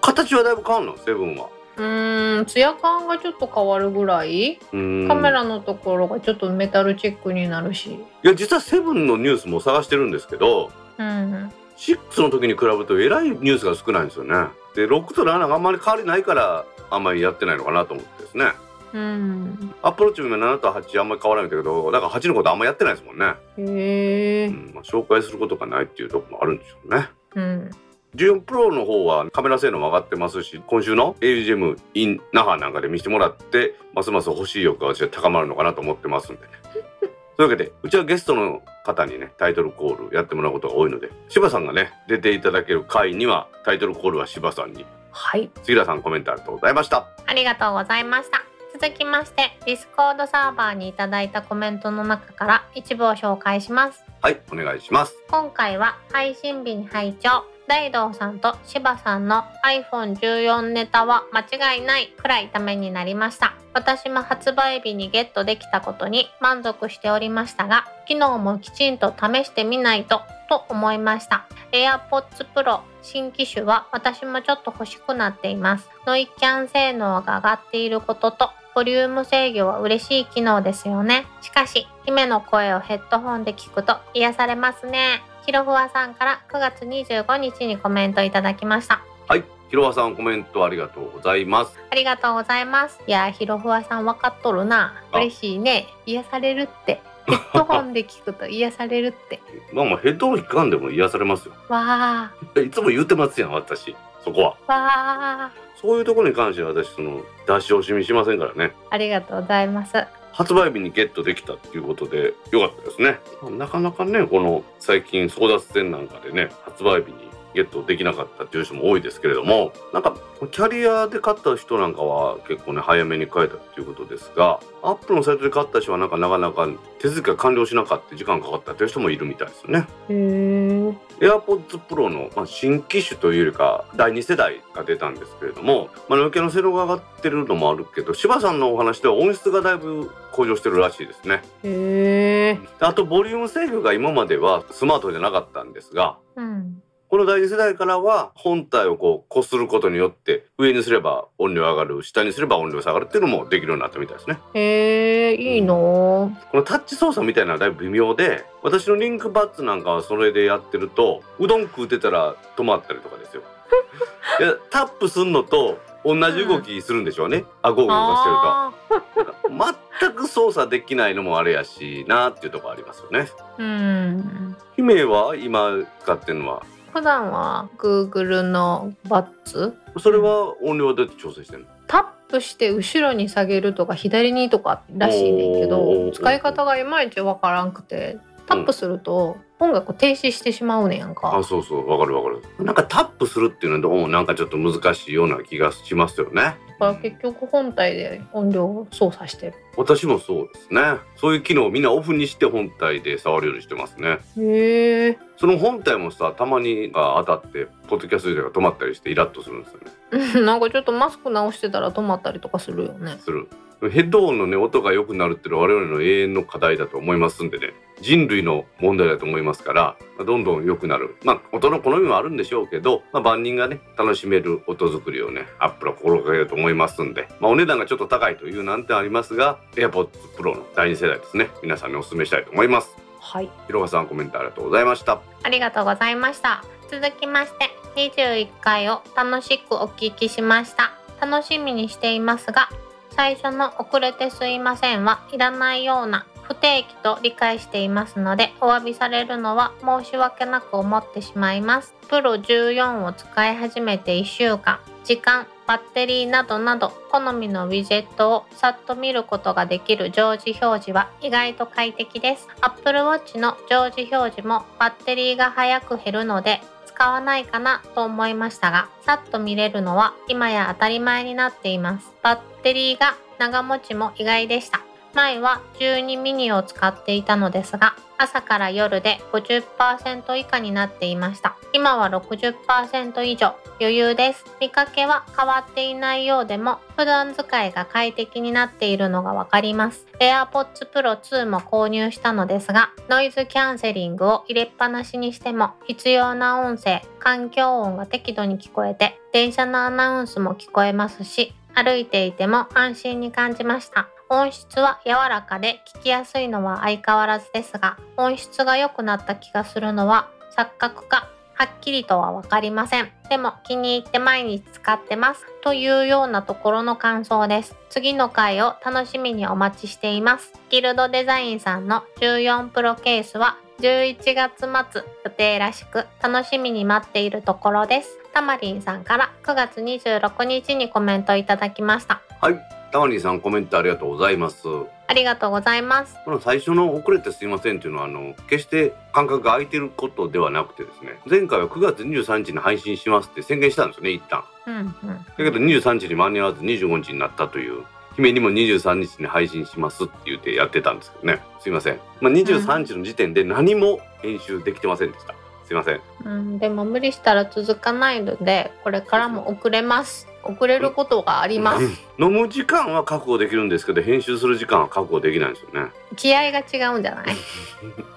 [0.00, 0.96] 形はだいぶ変わるの？
[0.96, 4.58] セブンはうんツヤ感がちょっと変わるぐらい。
[4.70, 7.90] カメラのところがちょっとメタルチックになるし。
[7.90, 14.34] いや実はセブンのニュースも探してるんですけど、うん、6の時に比べるとえらいニュースが少ないんですよね。
[14.74, 18.52] で6と7があんまり変わりないからあんまりやってないのかなと思ってですね。
[18.92, 23.34] うん、アプローチも7と8あんまり変わらないんだけどだから8のことあんまりやってないですもんね。
[23.58, 27.08] へえ、うんまあ、紹介することがないっていうとこもあるんでしょうね。
[27.34, 27.70] うん
[28.16, 36.48] 14プロの方はカメラ性能も上がってますし今週の AGM in 那覇なんかで見せてもらってますます欲しい欲が私は高まるのかなと思ってますんでね
[37.36, 45.48] というわけでうちはゲストの方にねタイトルコールやってもらうことが多いので柴さんがね出ていただける回にはタイトルコールは柴さんにはい。
[45.62, 48.42] 杉田さんコメントありがとうございましたありがとうございました。
[48.72, 54.04] 続きまして、 Discord サーバーにいただいたコメントの中から一部を紹介します。
[54.24, 81.26] はいお願いします今回は配信日に拝聴大道さんと柴さんの iPhone14 ネタは間違いないくらいためになりました私も発売日にゲットできたことに満足しておりましたが機能もきちんと試してみないとと思いました AirPods Pro 新機種は私もちょっと欲しくなっていますノイキャン性能が上がっていることとボリューム制御は嬉しい機能ですよね。
[81.42, 85.22] しかし、姫の声をヘッドホンで聞くと癒されますね。
[85.46, 89.02] ひろふわさんから9月25日にコメントいただきました。
[89.28, 93.00] はいひろわさんコメントありがとうございますありがとうございます。
[93.06, 95.02] いやー、ひろふわさん分かっとるな。
[95.10, 95.86] あ嬉しいね。
[96.06, 97.00] 癒されるって。
[97.26, 99.40] ヘッドホンで聞くと 癒されるって。
[99.72, 105.80] まあまあヘッドホン引かんでも癒されますよわいつも言ってますやん私そこはー、わー。
[105.80, 109.92] そういうところに関しては私その出し惜しみしませんからねありがとうございます。
[110.34, 113.18] 発売日にゲットできたっていうことでよかったですね
[113.56, 120.16] なかなかねこの最近争奪戦なんかでね発売日にゲットできなかったっていう人も多いですけれどもなんか
[120.50, 126.68] キャリアで買った人なんかは結構ね早めに買えたっていうことですがアップのサイトで買った人はなんかなかなか
[126.98, 130.96] 手続きが完了しなかった時間かかったっていう人もいるみたいですよねへー。
[131.20, 142.86] AirPods Pro の、まあ、新機種というよりか第2世代が出たんですけれども、まあ、ノイキャの性能が上がってるのもあるけど柴さんのお話では音質がだいぶ向上してるらしいですねへー。
[142.86, 146.82] あとボリューム制御が今まではスマートじゃなかったんですがうん。
[147.08, 154.38] この第2世代からは本体をこうこすることによって上にすれば音量上がる下にすれば音量下がるっていうのもできるようになったみたいですね。
[154.54, 156.36] へー、いいの？
[156.50, 163.42] このタッチ操作みたいなのはだいぶ微妙で私のリンクバッツなんかはそれでやってるとうどん食うてたら止まったりとかですよ。
[164.40, 169.64] いやタップすんのと同じ動きするんでしょうね、顎を動かしてると。
[169.64, 173.28] あ全く操作できないのもあれやしなっていうところありますよね。
[173.58, 174.56] ーうん。
[174.76, 175.70] 姫は今
[176.02, 176.62] 使ってるのは
[176.94, 179.76] 普段は Google のバッツ？
[179.98, 181.66] それは音量で調整してるの？
[181.88, 186.12] タップして後ろに下げるとか左にとからしいねんけおどー。
[186.12, 191.42] 使い方がいまいちわからんくてタップすると音楽停止してしまうねやんあか。
[191.42, 191.88] そうそう。
[191.88, 192.64] わかるわかる。
[192.64, 196.42] なんかタップするっていうのはどうもなんかちょっと難しいような気がしますよね。
[196.42, 199.54] だから結局本体で音量を操作してる。
[199.76, 200.80] 私もそうですね
[201.16, 205.18] そういう機能をみんなオフにして本体で触るようにしてますねへえ。
[205.36, 213.16] その本体もさたまにあ当たってポッドキャストが止まったりしてイラッとするんですよね なんかちょっとマスク直してたら止まったりとかするよね。
[213.18, 213.48] する
[213.90, 217.74] ヘッドホンのね音が良くなるっていうのは我々の永遠の課題だと思いますんでね
[218.04, 233.50] 人類の問題だと思いますからまあどんどん良くなるまあ音の好みもあるんでしょうけど、まあ、万人がね楽しめる音作りをねアップルは心がけると思いますんで、まあ、お値段がちょっと高いという難点ありますが AirPods Pro の第2世代ですね皆さんにお勧めしたいと思いますはい。
[233.66, 236.62] ひろはさんコメントありがとうございましたありがとうございました。
[236.90, 240.92] 続きまして、21回を楽しくお聞きしました。
[241.20, 242.68] 楽しみにしていますが、
[243.16, 251.94] 最初の遅れてすいませんはいらないような不定期と理解していますので、お詫びされるのは申し訳なく思ってしまいます。
[252.08, 262.48] プロ14を使い始めて1週間、時間、バッテリーなどなど好みのウィジェットをさっと見ることができる常時表示は意外と快適です。
[262.60, 272.12] Apple Watch の常時表示もバッテリーが早く減るので使わないかなと思いましたが、さっと見れるのは今や当たり前になっています。
[272.22, 274.80] バッテリーが長持ちも意外でした。
[275.14, 281.56] 前は12ミニを使っていたのですが、朝から夜で50%以下になっていました。
[281.72, 284.44] 今は60%以上余裕です。
[284.60, 290.06] 見かけは変わっていないようでも、普段使いが快適になっているのがわかります。
[290.20, 304.08] AirPods Pro 2も購入したのですが、ノイズキャンセリングを入れっぱなしにしても、必要な音声、環境音が適度に聞こえて、電車のアナウンスも聞こえますし、歩いていても安心に感じました。
[304.28, 313.10] 音質は柔らかで聞きやすいのは相変わらずですが、音質が良くなった気がするのは錯覚かはっきりとはわかりません。
[313.28, 315.46] でも気に入って毎日使ってます。
[315.62, 317.76] というようなところの感想です。
[317.90, 320.52] 次の回を楽しみにお待ちしています。
[320.70, 324.60] ギルドデザインさんの14プロケースは11月
[324.92, 334.68] 末予定らしく楽しみに待っているところですたまりんさんから9月26日にコメントいただきましたはいタマリンさんコメントありがとうございます。
[335.08, 336.16] ありがとうございます。
[336.24, 341.18] この最初の遅れてすいませんっていうのはあの決して間隔が空いてることではなくてですね。
[341.28, 344.44] 前回は9月23日に配信しますって宣言したんですよね一旦。
[344.68, 344.86] うんうん。
[344.86, 347.82] だけど23日に間に合わず25日になったという
[348.14, 351.42] 姫にも23日に配信しますって言ってやってたんですけどね。
[351.58, 355.43] すいません、まあ、23日の時点で何も編集できてませんでした、す
[355.74, 356.00] いません。
[356.24, 360.26] うん、でも無理したら続かないのでこれからも遅れます。
[360.46, 361.84] 遅れることがあります。
[362.18, 365.90] 飲む時間は確保できるんですけど編集する時間は確保できないんですよね。
[366.16, 367.36] 気合が違うんじゃない？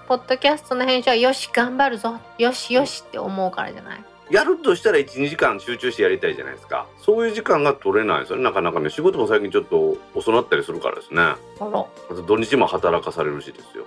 [0.10, 2.20] ポッドキャストの編集はよし頑張るぞ。
[2.38, 4.04] よしよしって思うからじゃない？
[4.30, 6.86] やるとしたら12時間集中してやりたいじゃないですか。
[7.00, 8.44] そういう時間が取れないですよね。
[8.44, 8.90] なかなかね。
[8.90, 11.22] 仕事も最近ちょっと遅なったりするからですね。
[11.22, 11.88] あと
[12.26, 13.86] 土日も働かされるしですよ。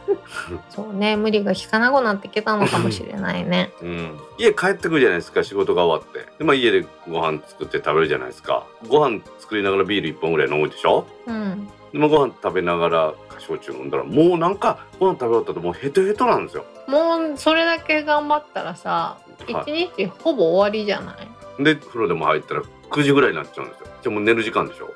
[0.68, 1.16] そうね。
[1.16, 3.72] 無理が効かなくなってきたのかもしれないね。
[3.82, 5.42] うん、家帰ってくるじゃないですか。
[5.44, 6.30] 仕事が終わって。
[6.38, 8.66] で、まあ、家でご飯作って食べるじゃないですか。
[8.88, 11.06] ご飯作りながらビール1本ぐらい飲むでしょ？
[11.26, 16.64] うんでもご飯食べながら焼酎飲んだらもうなんかご飯食べ終わったともうヘトヘトなんですよ。
[16.86, 21.16] もうそれだけ頑張ったらさ一は日ほぼ終わりじゃな
[21.58, 21.64] い？
[21.64, 23.86] で風呂でも入ったら9時ぐらいになっちゃうんですよ。
[24.02, 24.92] じゃあもう寝る時間でしょ？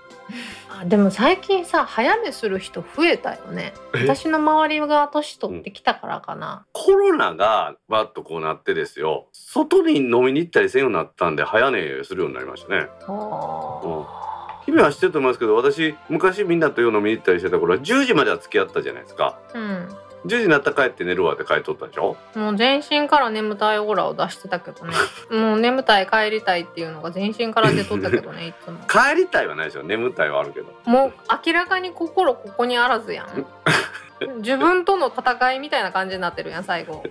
[0.70, 3.74] あでも最近さ早寝する人増えたよね。
[3.94, 4.02] え？
[4.06, 9.26] 私の周りが年取ってきたからかな、コロナがバッとこうなってですよ。
[9.32, 12.86] 外に飲みに行ったりせんようになったんで早寝するようになりましたね。
[13.06, 14.30] あ
[14.66, 19.38] 姫は知ってると思いますけど私昔みんなと夜飲みに行ったりしてた頃は10時までは付き合ったじゃないですか。
[19.52, 19.88] ーうん。
[20.24, 22.16] 10時になったら帰って寝るわって帰っとったでしょ？
[22.34, 24.94] もう全身から眠たいオーラを出してたけどね。
[25.30, 28.78] もう眠たい帰りたいっていうのが全身から出とったけどね いつも。
[28.88, 30.68] 帰りたいはないですよ眠たいはあるけど。
[30.86, 31.12] もう
[31.46, 33.46] 明らかに心ここにあらずやん。
[34.40, 37.02] 自分との戦いみたいな感じになってるやん最後。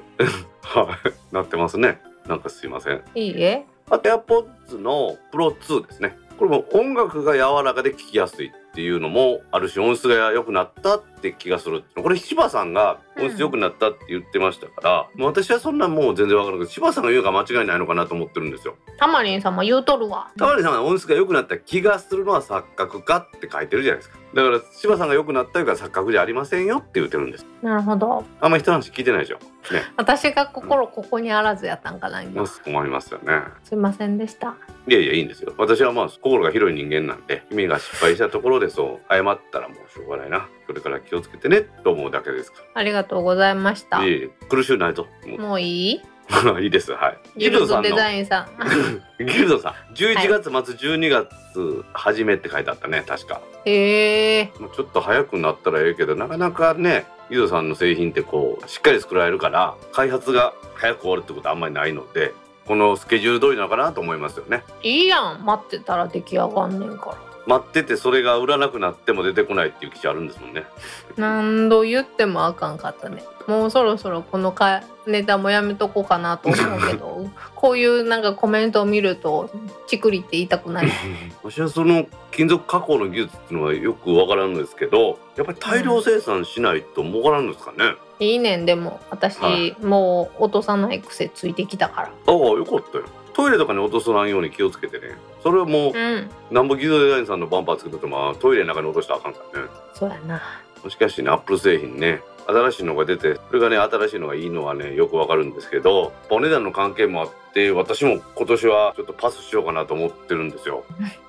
[0.64, 1.36] はい。
[1.36, 2.02] なってますね。
[2.26, 3.04] なんかすいません。
[3.14, 3.66] いいえ。
[3.92, 16.66] あと AirPods の Pro2 ですねこれも音楽が柔らかで聴きやすいっていうのもあるし音質が良くなったって気がするこれ柴さんが音質良くなったって言ってましたから、もう私はそんなもう全然わからない。
[16.66, 18.76] けど柴さんが言うが間違いないのかなと思ってるんですよ。
[18.98, 20.32] たまりんさんも言うとるわ。
[20.38, 27.46] 田辺さんが音質が良くなった気がするのは錯覚かって書いてるじゃないですかだから柴さんが良くなったから錯覚じゃありませんよって言ってるんです。
[27.62, 28.24] なるほど。
[28.42, 29.38] あんま人の話聞いてないでしょ？
[29.74, 29.84] ね。
[29.96, 32.46] 私が心ここにあらずやったんかな今。
[32.48, 33.42] す思いますよね。
[33.72, 34.56] いませんでした。
[34.88, 35.54] いやいやいいんですよ。
[35.58, 40.48] 私はまあ心が広い人間なんで君が失敗したところでそう謝ったらもうしょうがないな。
[40.66, 44.00] それから気をつけてねと思うだけですかありがとうございました。
[44.00, 45.08] らいえいえ苦しゅうないと。
[45.28, 45.98] ももういい？
[45.98, 46.02] う
[46.62, 46.92] いいです。
[46.92, 47.18] はい。
[47.38, 47.98] ギルドデさんの。
[47.98, 48.48] ザインさん。
[49.26, 49.94] ギルドさん。
[49.94, 53.42] 11月末12月初めって書いてあったね確か。
[53.66, 54.52] へえ。
[54.60, 62.34] もうちょっと早くなったらええけどなかなかねギルドさんの製品ってこうしっかり作られるから開発が早く終わるってことはあんまりないので
[62.66, 64.64] このスケジュール通りなのかなと思いますよね。
[64.82, 65.46] いいやん。
[65.46, 67.18] 待ってたら出来上がんねんから。
[67.46, 70.64] 待っててそれが売らなくなっても出てこないっていう記事あるんですもんね。
[71.18, 79.50] 何度言ってもあかんかったねもうそろそろこのかネタもやめとこうかなと思うけどこういうなんかコメントを見ると
[79.88, 80.88] チクリって言いたくない
[81.44, 92.08] 私はその金属加工の技術っていうのはよくわからんのですけどやっぱり大量生産しないと儲からんのですかね、いいねんでも私、はいもう落とさない癖ついてきたから。
[92.08, 93.06] ああよかったよ。
[93.34, 95.16] トイレとかに落とさないように気をつけてね。
[95.42, 96.30] それはもううん。
[96.52, 99.68] なんぼギゾデザインさんのバンパー作っててもトイレの中に落としたらあかんからね。
[99.94, 100.42] そうやな。
[100.84, 110.84] もしかしてねアップル製品ね新しいのが出てそれがね新しいのがいいのはねよくわかるんですけどお値段の関係もあって私も今年はちょっとパスしようかなと思ってるんですよ。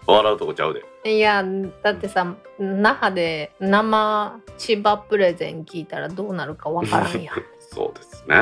[0.07, 1.17] 笑うとこちゃうで。
[1.17, 1.45] いや
[1.83, 7.37] だってさ那覇で生千葉プレゼン聞いたらどうなるかわからんやん。
[7.61, 8.37] そうですね。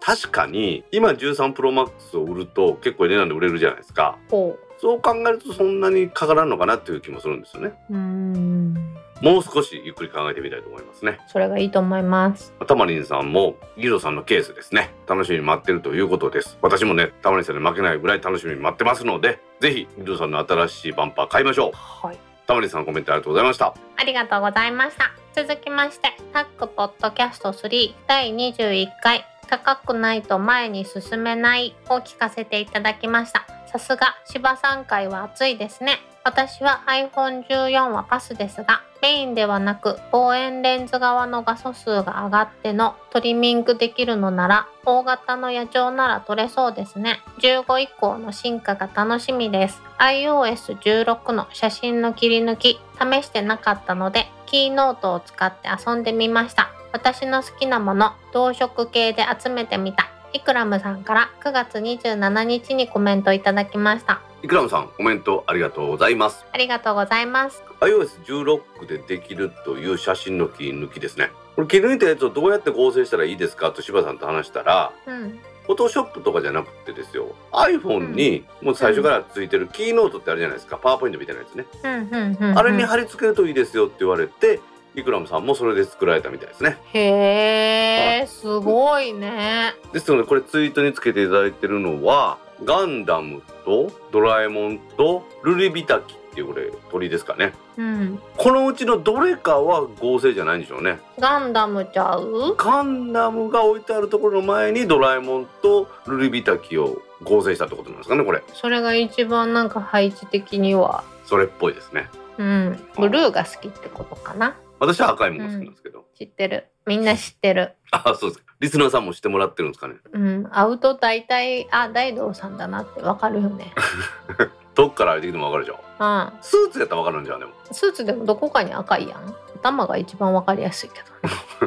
[0.00, 4.18] 確かに今13プロマックスを売ると結構値段で売れるじゃないですか。
[4.30, 7.72] ほそう考えるとそんなにかからんのかなっていう気もするんですよね。
[7.90, 8.74] うん
[9.20, 11.18] もう少しゆっくり考えてみたいと思いますね。
[11.28, 12.52] それがいいと思います。
[12.66, 14.94] たまりんさんもギロさんのケースですね。
[15.06, 16.58] 楽しみに待ってるということです。
[16.62, 21.72] 私もねたまりんさんに負けないぐらい楽しみに待ってますのでぜひギロさんの新しいバンパー買いましょう。
[21.74, 22.18] はい。
[22.46, 23.74] たまりんさんコメントありがとうございました。
[23.96, 25.10] ありがとうございました。
[25.34, 33.46] 続きまして、タックポッドキャスト3第21回、高くないと前に進めないを聞かせていただきました。
[33.66, 35.98] さすが、芝さん回は熱いですね。
[36.22, 47.20] 私は iPhone14 はパスですが、メインではなく望遠レンズ側の画素数が上がってのトリミングできるのなら、大型の野鳥なら撮れそうですね。
[47.40, 49.82] 15以降の進化が楽しみです。
[49.98, 56.70] iOS16 の写真の切り抜き、試してなかったので、キーノートを使って遊んでみました。
[56.94, 64.20] 私の好きなもの同色系で集めてみたイクラムさんから9月27日にコメントいただきました。
[64.42, 66.44] イクラムさんコメントありがとうございます。
[66.52, 67.62] ありがとうございます。
[67.80, 71.30] iOS16 でできるという写真の切り抜きですね。
[71.54, 73.70] これ切り抜いたやつをどうやって合成したらいいですか？
[73.70, 75.38] と柴さんと話したらうん。
[75.66, 77.32] フォトショップとかじゃなくてですよ。
[77.52, 80.78] iPhone にもう最初からついてるキーノートってあるじゃないですか。
[80.78, 84.58] パワーポイントみたいなやつね、あれに貼り付けるといいですよって言われて
[84.94, 86.78] イクラムさんもそれで作られたみたいですね。
[86.92, 89.74] へえすごいね。
[89.92, 97.52] ですのでこれツイートにつけていただいてるのはガンダムとドラえもんとルリビタキっていうこれ鳥ですかね。
[97.76, 98.20] うん。
[98.36, 101.00] このうちのどれかは合成じゃないんでしょうね。
[101.18, 102.54] ガンダムちゃう？
[102.56, 108.42] ガンダムが置いてあるところの前にドラえもんとルリビタキを合成したってことなんですかねこれ。
[108.52, 111.02] それが一番なんか配置的には。
[111.24, 112.08] それっぽいですね。
[112.38, 112.80] うん。
[112.96, 116.68] ブルーが好きってことかな私は赤いものが好きなんですけど、知ってる。
[116.86, 117.74] みんな知ってる。
[117.90, 118.42] あそうです。
[118.42, 119.96] かリスナーさんも知ってもらってるんですかね。
[120.12, 120.44] うん。
[120.44, 123.72] 会うと大体あ大道さんだなってわかるよね。
[124.74, 126.32] どっから歩いてきても分かるでしょうん。
[126.40, 127.52] スーツやったら分かるんじゃんでも。
[127.70, 129.34] スーツでもどこかに赤いやん。
[129.56, 131.06] 頭が一番わかりやすいけど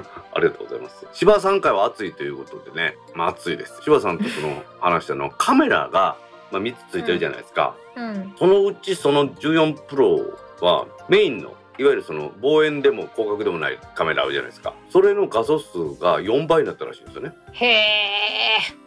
[0.35, 1.07] ありがとうございます。
[1.13, 2.95] 柴さん回は暑いということでね。
[3.15, 3.81] まあ暑いです。
[3.83, 6.17] 柴さんとその話したのはカメラが、
[6.51, 8.35] まあ、3つついてるじゃないですか、うん。
[8.37, 10.19] そのうちその14プロ
[10.61, 14.73] はメインのいわゆるその望遠でも広角でもないカメラあるじゃないですか。
[14.89, 18.37] それの画素数が4倍になったらしいんですよね、へえ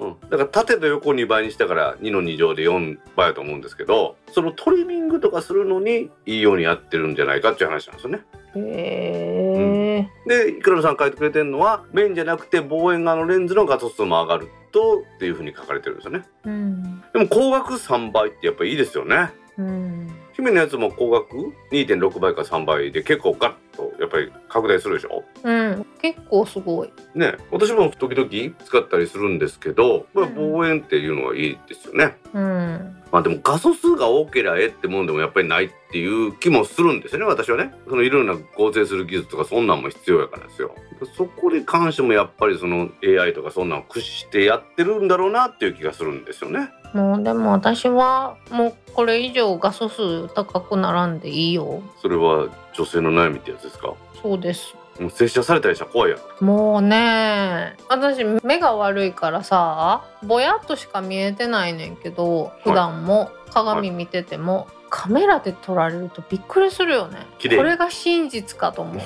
[0.01, 8.21] うん、だから縦と横2倍にしたから2の2乗で4倍だと思うんですけどそのトリミングとかするのにいいようにやってるんじゃないかっていう話なんですよね。
[8.57, 16.25] へえでイクラムさん書いてくれてるのはメインじゃなくて望遠側のレンズの画素数も上がるとっていうふうに書かれてるんですよね。
[16.45, 17.03] うん。
[17.13, 19.31] でも光学3倍ってやっぱいいですよね。
[19.59, 25.25] うん姫のやつも光学2.6倍か3倍で結構ガッとやっぱり拡大するでしょ？
[25.43, 26.93] うん結構すごい。
[27.15, 30.35] ね私も時々使ったりするんですけど、まあ、うん。
[30.53, 37.75] 望遠っていうのはいいですよね、うんまあでも画素数が多けりゃええってもんでもやっぱりないっていう気もするんですよね私はね。
[37.89, 40.75] そのいろんな合成する技術とかそんなんも必要やからですよ。
[41.17, 46.69] そこに関してもやっぱりその AI とかそんなんを駆使してやってるんだろうなっていう気がするんですよね。
[46.95, 51.83] もうでも私はもうこれ以上画素数高くならんでいいよ。
[52.03, 53.95] それは女性の悩みってやつですか？
[54.23, 57.77] そうですもう接写されたりしたら怖いやんもうね。
[57.89, 67.19] 私目が悪いからさぼやっとしか見えてないねんけど普段も鏡見てても、カメラで撮られるとびっくりするよね。
[67.39, 67.57] 綺麗。
[67.57, 68.99] これが真実かと思う。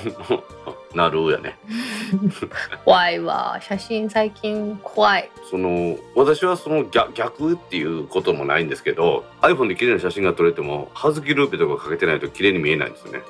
[0.97, 1.59] なるやね。
[2.85, 3.59] 怖いわ。
[3.61, 5.29] 写真最近怖い。
[5.49, 13.23] その私はその逆逆っていうこともないんですけど iPhone で綺麗な写真が撮れても葉月ルーペとかかけてないと綺麗に見えないんですよね。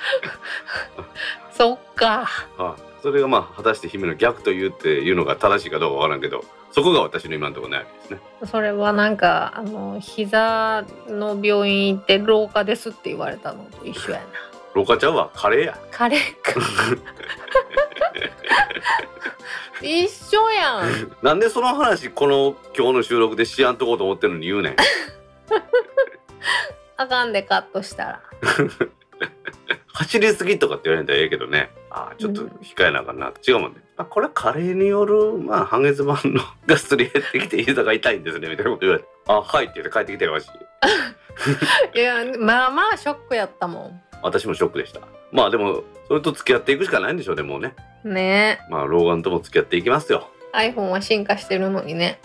[1.52, 2.26] そっか。
[2.56, 8.20] はい、それがまあ果たして姫の逆と言うっていうのが正しいかどうかわからんけどそこが私の今のところ悩みですね。
[8.50, 14.24] それはなんかあの膝の病院行って廊下ですって言われたのと一緒やな。
[14.74, 15.30] 廊下ちゃうわ。
[15.34, 15.78] カレーや。
[15.90, 16.52] カレーか。
[19.82, 21.10] 一緒やん。
[21.22, 24.76] なんでその話この今日の収録でしやんとこうと思ってるのに言うねん。
[26.96, 28.22] あかんでカットしたら
[30.00, 31.68] 走りすぎとかって言われたらええけどね。
[31.90, 33.80] ああちょっと控えなあかんな、違うもんね。
[33.98, 40.48] あこれはカレーによるまあ半月板のがすり減ってきて膝が痛いんですねみたいなこと言われて「あはい」って言って帰ってきたよわし。
[41.94, 43.92] いやまあまあショックやったも
[44.22, 45.02] 私もショックでした。
[45.32, 47.74] まあでもそれと付き合っていくしかないんでしょうねもうね。
[48.04, 50.30] んねまあ老眼とも付き合っていきますよ。
[50.54, 52.18] iPhone は進化してるのにね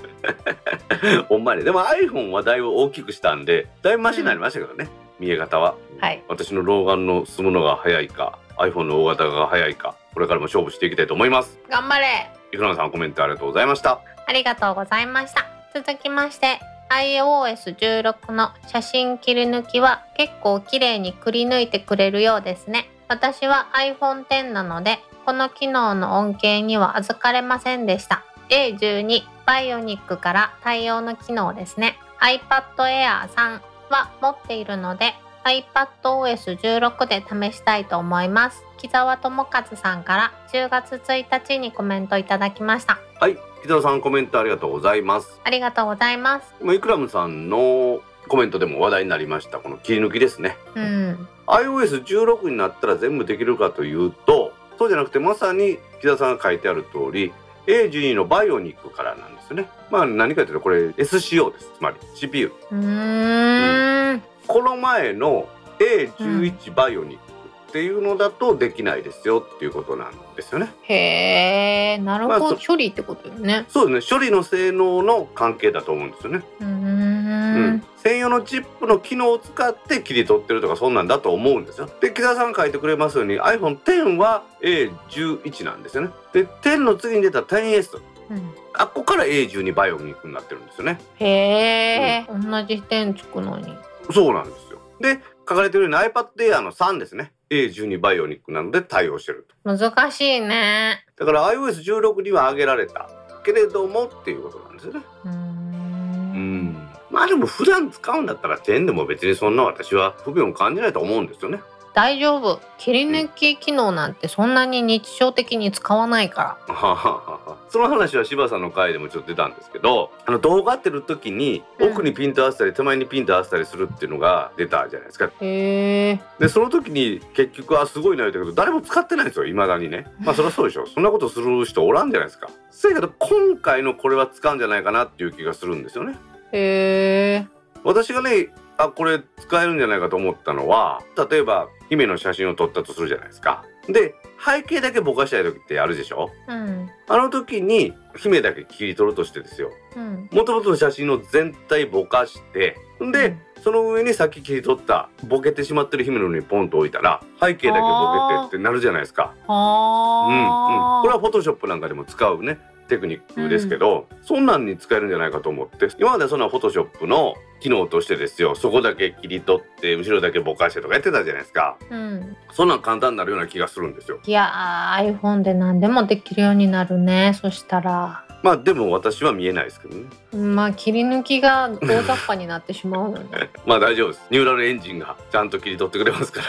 [1.28, 4.88] ほんまにでも iPhone はだいぶ大きくしたんでだいぶマシになりましたけどね、
[5.20, 5.76] 見え方は。
[6.00, 6.24] はい。
[6.28, 11.60] 私の老眼の進むのが早いか iPhone の大型が早いかこれからも勝負していきたいと思います。
[11.70, 12.32] 頑張れ。
[12.52, 14.02] いくらさんコメントありがとうございました。
[14.28, 15.46] ありがとうございました。
[15.74, 16.60] 続きまして
[16.90, 22.90] iOS16 の写真切り抜きは結構綺麗にくり抜いてくれるようですね。
[23.08, 28.24] 私は iPhone X なのでこの機能の恩恵には預かれませんでした。
[28.50, 31.98] A12 バイオニックから対応の機能ですね。
[32.22, 33.60] iPad Air 3
[33.90, 35.14] は持っているので
[35.46, 38.64] iPadOS16 で試したいと思います。
[38.78, 43.00] 木澤智和さんから10月1日にコメントいただきました。
[43.20, 45.40] はい木澤さんコメントありがとうございます。
[45.44, 46.54] ありがとうございます。
[46.62, 49.60] 今イクラムさんのコメントでも話題になりました。
[49.60, 50.58] この切り抜きですね。
[50.76, 57.32] うん、iOS16 になったら全部できるかというとそうじゃなくてまさに木田さんが書いてある通り
[57.68, 59.70] A12 のバイオニックからなんですよね。
[59.90, 61.72] まあ何かというとこれ SCO です。
[61.78, 65.48] つまり CPU うーん、この前の
[65.80, 67.36] A11 バイオニックっ
[67.76, 70.74] っていうのだとできないですよっていうことなんですよね。
[70.84, 73.66] へえなるほど、まあそ処理ってことよね。
[73.68, 74.18] そうですね。
[74.18, 76.46] 処理の性能の関係だと思うんですよね。
[76.62, 81.90] うん、専用のチップの機能を使って切り取ってるとかそんなんだと思うんですよ。
[82.00, 86.12] で木田さん書いてくれますように iPhone10 は A11 なんですよね。
[86.32, 91.00] で10の次に出た 10S うんあっこから A12 バイオニックになってるんですよね。
[91.20, 93.76] へえ、同じ点つくのに
[94.12, 94.80] そうなんですよ。
[95.00, 99.78] で書かれてるように iPad Air の3ですね A12 バイオニックなので対応してると。
[99.78, 103.10] 難しいねだから iOS16 には上げられた
[103.44, 105.02] けれどもっていうことなんですよね。
[105.26, 106.90] うーんうん。
[107.12, 111.62] まあでも普段使うんだったら10でも別にそんな私は不便を感じないと思うんですよね。
[111.96, 112.60] 大丈夫。
[112.78, 121.92] 切り抜き機能なんてそんなに日常的に使わないかははははその話は柴さんの回でもちょっと出たんですけどあの動画ってる時にうん。
[121.94, 125.26] 奥にピント合わせたり手前にピント合わせたりするっていうのが出たじゃないですか。
[125.26, 126.20] らへえ。
[126.38, 130.06] でその時に結局あすごいな言ったけど誰も使ってないんですよいまだにね。
[130.20, 130.86] まあそりゃそうでしょ。
[130.88, 132.50] そんなことする人おらんじゃないですか。
[132.72, 136.18] せやけど今回のこれは使うんじゃないかなっていう気がするんですよね。
[136.52, 137.48] へえ。
[137.86, 143.66] 私がねあこれ使えるんじゃないかと思ったのは例えば姫の写真を撮ったとするじゃないですか。
[143.88, 146.32] で背景だけぼかしたい時ってあるでしょ？
[146.48, 146.90] うん。
[147.08, 149.72] あの時に姫だけ切り取るとしてですよ。
[149.96, 150.30] うん。
[150.32, 153.42] 元々の写真の全体ぼかしてんで、うん。
[153.64, 159.34] その上にさっき切り取ったボケてしまってる姫の上にポンと置いたら背景だけボケてってなるじゃないですか。
[159.48, 171.78] うんうん、はあ、これはフォトショップなんかでも使うねテクニックですけど、そんなんに使えるんじゃないかと思って今まではそんなフォトショップの機能としてですよそこだけ切り取って後ろだけぼかしてとかやってたじゃないですか。
[171.90, 174.20] うん、そんなん簡単になるような気がするんですよ。
[174.26, 178.26] いやー iPhone で何でもできるようになるねそしたら。
[178.44, 180.04] まあでも私は見えないですけどね。
[180.38, 183.50] まあ切り抜きが大雑把になってしまうのね。
[183.66, 184.22] まあ大丈夫です。
[184.30, 186.48] ニューラルエンジンがちゃんと切り取ってくれますから。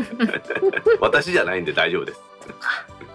[1.00, 2.22] 私じゃないんで大丈夫です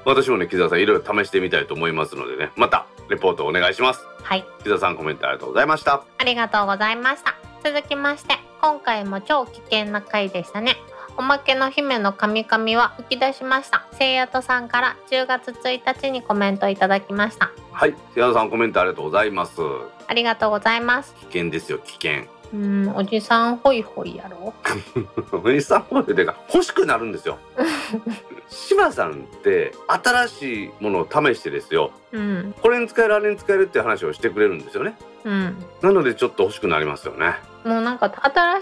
[0.05, 2.51] 私もね木澤さんいろいろ試してみたいと思いますのでね。
[2.55, 4.01] またレポートお願いします。
[4.23, 4.45] はい。
[4.59, 6.03] 木澤さんコメントありがとうございました。
[6.17, 7.36] ありがとうございました。
[7.63, 10.75] 続きまして今回も超危険な回でしたね。
[11.15, 13.86] おまけの姫のカミカミは吹き出しました。
[13.93, 17.51] せいやとさんから10月1日にコメントいただきました。
[17.71, 17.93] はい。
[17.93, 19.61] 木澤さんコメントありがとうございます。
[20.07, 21.13] ありがとうございます。
[21.15, 24.54] 危険ですよ危険うんおじさんホイホイやろ？
[25.43, 27.38] おじさんホイホイが欲しくなるんですよ。
[28.49, 31.91] 柴さんって新しいものを試してですよ。
[32.12, 32.54] うん。
[32.62, 34.95] これに使えるあれに使えるって話をしてくれるんですよね。
[35.24, 35.66] うん。
[35.82, 37.36] なのでちょっと欲しくなりますよね。
[37.66, 38.12] もうなんか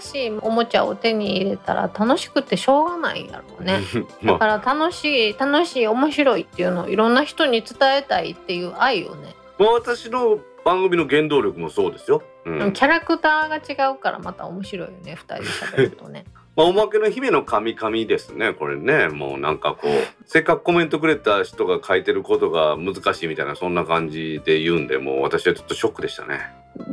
[0.00, 3.80] しいおもちゃを手に入れたら楽しくてしょうがないやろうね。
[4.22, 12.58] まだあから楽しい楽しい面白いっていうのをいろんな人に伝えたいっていう愛をね、まあ私の番組の原動力もそうですよ、うん。
[12.58, 16.24] でもキャラクターが違うからまた面白いよね2人で喋るとね。
[16.54, 19.08] まあ、おまけの姫の神々ですねこれね。
[19.08, 19.90] もうなんかこう
[20.26, 26.40] せっかくコメントくれた人が書いてることが難しいみたいなそんな感じで言うんでもう私はちょっとショックでしたね。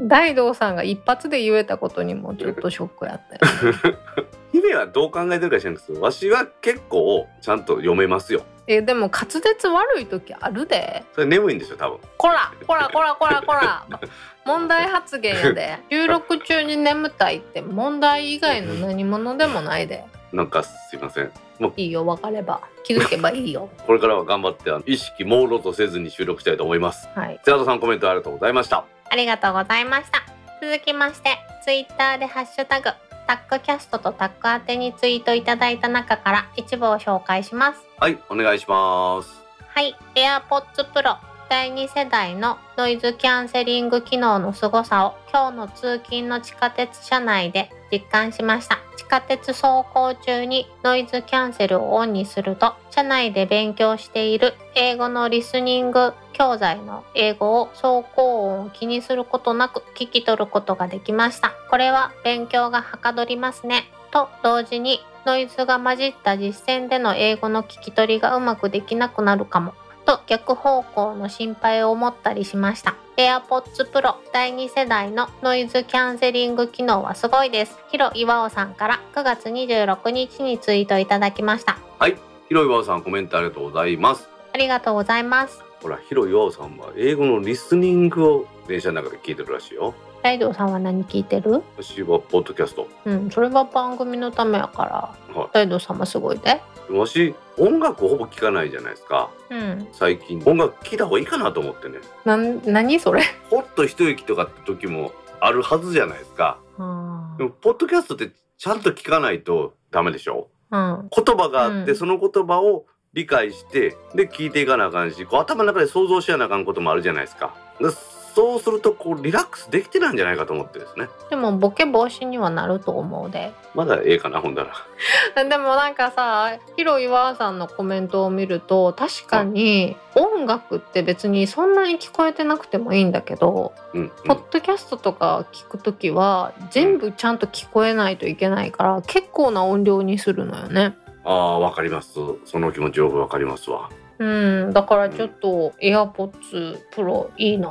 [0.07, 3.97] 大道さんが一発で言えたことにもちょっとショックやったよ、ね、
[4.52, 8.43] 姫はどう考えてるか知らないんですけどわしは結構ちゃんと読めますよ。
[8.68, 11.04] えでも滑舌悪い時あるで。
[11.14, 12.00] それ眠いんですよ多分。
[12.18, 13.86] こらこらこらこらこら。
[14.45, 15.80] 問題発言やで。
[15.91, 20.06] 収録中に眠たいって問題以外の何者でもないで。
[20.32, 21.32] なんかすいません。
[21.60, 22.62] もういいよ分かれば。
[22.84, 23.70] 気づけばいいよ。
[23.86, 27.10] これからは頑張ってあの意識朦朧とせずに収録したいと思います。
[27.16, 27.39] はい。
[27.43, 28.86] セアドさんコメントありがとうございました。
[29.10, 30.22] ありがとうございました。
[30.62, 32.89] 続きましてツイッターでハッシュタグ
[33.30, 41.17] タックキャストとタック宛てにツイートいただいた中から一部を紹介しますはいお願いしますはい、AirPods Pro
[41.47, 48.77] 第2世代のノイズキャンセリング機能の凄さを今日の通勤の地下鉄車内で実感しました。
[48.97, 57.82] 地下鉄走行中にノイズキャンセルをオンにすると車内で勉強している英語のリスニング教材の英語を走
[58.16, 61.52] 行音を気にすることなく聞き取ることができました。
[61.70, 63.92] これは勉強がはかどりますね。
[64.12, 69.74] と同時にノイズが混じった実践での英語の聞き取りがうまくできなくなるかも。
[70.06, 72.96] と逆方向の心配を持ったりしました。
[73.18, 77.78] AirPods Pro 第2世代のノイズキャンセリング機能はすごいです。
[77.92, 81.78] ヒロ岩尾さんから9月26日にツイートいただきました。
[82.00, 82.16] はい。
[82.48, 84.30] 広岩尾さんコメントありがとうございます。
[84.54, 89.93] ありがとうございますほら広岩尾さんは英語のリスニングを電車の中で聞いてるらしいよ。
[90.21, 91.63] ライドさんは何聞いてる？
[91.77, 92.88] 私はポッドキャスト。
[93.05, 95.39] うんそれは番組のためやから。
[95.39, 96.61] はライドさんもすごいで。
[96.89, 99.32] いわし音楽ほぼ聞かないじゃないですか。
[99.49, 99.88] うん。
[99.93, 100.43] 最近。
[100.45, 101.99] 音楽聞いた方がいいかなと思ってね。
[102.25, 103.21] なん何それ？
[103.49, 106.59] ほっと一息とかって時もあるはずじゃないですか。
[106.77, 110.49] あでもポッドキャストってちゃんと聞かないとダメでしょ。
[110.71, 111.09] うん。
[111.15, 111.97] 言葉があって、うん。
[111.97, 117.55] その言葉を理解してで聞いていかなあかんしこう頭の中で想像しやなあかんこともあるじゃないですか。
[117.80, 117.89] で
[118.36, 121.10] そうするとこうリラックスできてないんじゃないかと思ってですね。
[121.30, 123.51] でもボケ防止にはなると思うで。
[123.74, 124.74] まだええかなほんだら。
[125.49, 134.12] でもなんかさヒロ岩さんのコメントを見ると確かに音楽って別にそんなに聞こえてなくてもいいんだけど、うん、うん。
[134.26, 140.95] ポッドキャストとか聞くときは全部ちゃんと聞こえないといけないから結構な音量にするのよね。
[141.24, 142.13] ああわかります。
[142.45, 143.89] その気持ちよくわかりますわ。
[144.20, 147.70] うん、だからちょっと AirPods Pro いいな。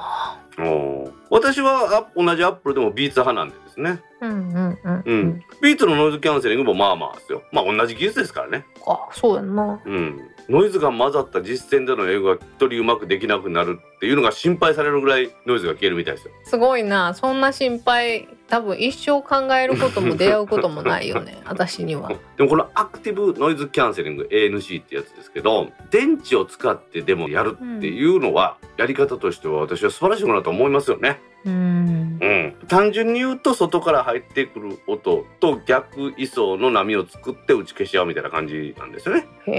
[0.59, 1.13] おー。
[1.31, 4.01] 私はあ同じアップルでもビーツ派なんでですね。
[4.21, 5.03] うんうんうん。
[5.05, 7.43] うん、ビーツのノイズキャンセリングもまあまあですよ。
[7.53, 8.65] まあ同じ技術ですからね。
[8.87, 9.81] あそうやんな。
[9.85, 16.33] うん、ノイズが混ざった実践での英語が一人うまくできなくなるっていうのが心配されるぐらいノイズが消えるみたいですよ。
[16.45, 17.13] すごいな。
[17.13, 21.39] そんな心配多分一生考えることも出会うこともないよね。
[21.47, 22.11] 私には。
[22.37, 31.21] でもこのアクティブノイズキャンセリング ANC ってやつですけど電池を使ってでもやるっていうのは、やり方としては私は素晴らしいものだと思いますよね。
[31.45, 32.19] うん。
[32.21, 39.27] うん、単純に言うと外から入ってくる音と逆位相の波を作って打ち消し合うみたいな感じなんですよね。
[39.47, 39.53] へ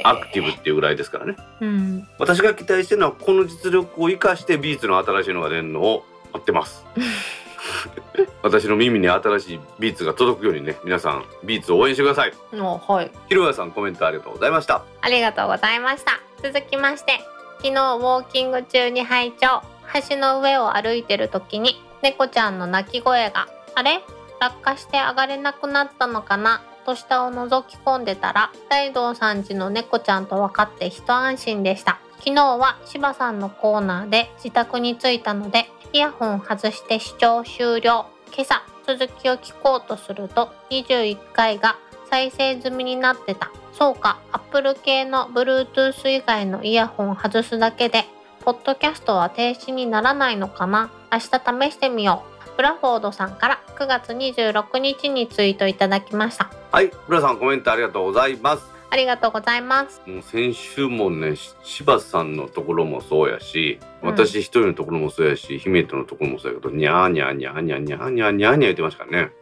[0.00, 0.02] え。
[0.04, 1.36] アクティブっていうぐらいですからね。
[1.60, 2.08] うん。
[2.18, 6.84] 私が期待してるのはこの実力を生かしてビーツの新しいのが出るのを待ってます
[8.42, 13.10] 私の耳に新しいビーツが届くようにね皆さんビーツを応援してくださいあはい。
[13.28, 16.20] ひろやさんコメントありがとうございましたありがとうございました。
[16.42, 17.20] 続きまして、
[17.58, 19.62] 昨日ウォーキング中に拝聴
[20.08, 24.02] 橋の上を歩いてる時に猫ちゃんの鳴き声が、あれ？
[24.38, 26.62] 落下して上がれなくなったのかな？
[26.84, 31.98] と下を覗き込んでたら、大道さん家の猫ちゃんと分かって一安心でした。
[32.18, 38.06] 昨日は柴さんのコーナーで自宅に着いたので、イヤホン外して視聴終了。
[38.34, 41.76] 今朝、続きを聞こうとすると、21回が
[42.10, 43.50] 再生済みになってた。
[43.72, 48.04] そうか、Apple 系の Bluetooth 以外のイヤホン外すだけで、
[48.44, 52.56] ポッドキャストは停止にならないのかな明日試してみよう。
[52.56, 56.50] ブラフォードさんから9月26日にツイートいただきました。
[56.72, 60.00] はい浦さんコメントありがとうございますありがとうございます。
[60.06, 69.32] もう先週もねし柴さんのところもそうやしうん私一人のところもそうやし、姫とのところもそうやけどニャーニャーニャーニャーニャーニャーニャーニャー言ってましたからね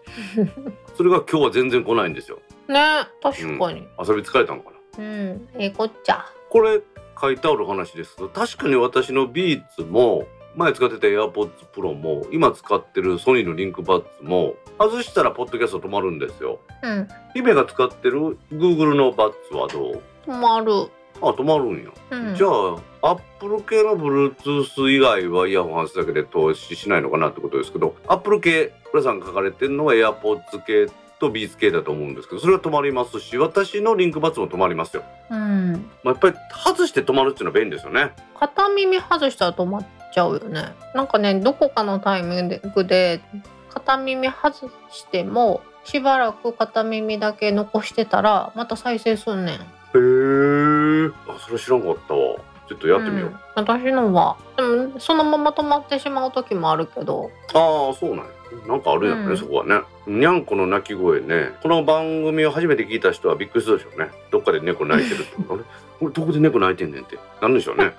[0.96, 2.38] それが今日は全然来ないんですよ
[2.68, 3.86] ね確かに。
[3.98, 6.24] 遊び疲れたのかなうん、ええこっちゃ。
[6.50, 6.80] これ
[7.20, 10.26] 書いてある話ですけど確かに私のビーツも
[10.56, 16.60] 前使ってた AirPods Pro も今使ってるソニーのリンクバッツも外したらポッドキャスト止まるんですよ。
[16.82, 20.02] うん、姫が使ってる Google のバッツはどう？
[20.26, 20.90] 止まる。
[21.22, 30.88] あ止まるんや、うん、じゃあ Apple 系の Bluetooth 以外はイヤホン外すだけで投資しないのかなってことですけど Apple 系浦さんが書かれてるのは AirPods 系
[31.20, 35.72] とビーツ系だと思うんですけどそれは止まりますし私のリンクバッツも止まりますよ、うん。
[36.02, 38.10] まあ、やっぱり外して止まるっていうのは便利ですよね。
[38.36, 40.74] 片耳外したら止まっちゃうよね。
[40.94, 43.20] なんかね、どこかのタイミングで
[43.68, 49.54] 片耳外してもしばらく片耳だけ残してたらまた再生すんねん。
[49.56, 51.10] へえ。
[51.28, 52.36] あ、それ知らんかったわ。
[52.66, 53.30] ちょっとやってみよう。
[53.30, 58.24] ん私のはでもそのまま止まってしまう時もあるけどああ、そうなんや。
[58.68, 59.80] なんかあるんやね、うんそこはね。
[60.06, 61.50] にゃんこの鳴き声ね。
[61.62, 64.10] この番組を初めて聞いた人はびっくりするでしょうね。
[64.30, 65.42] どっかで猫鳴いてるって。
[65.42, 65.58] こ
[66.02, 67.18] れどこで猫鳴いてんねんって。
[67.42, 67.92] なんでしょうね。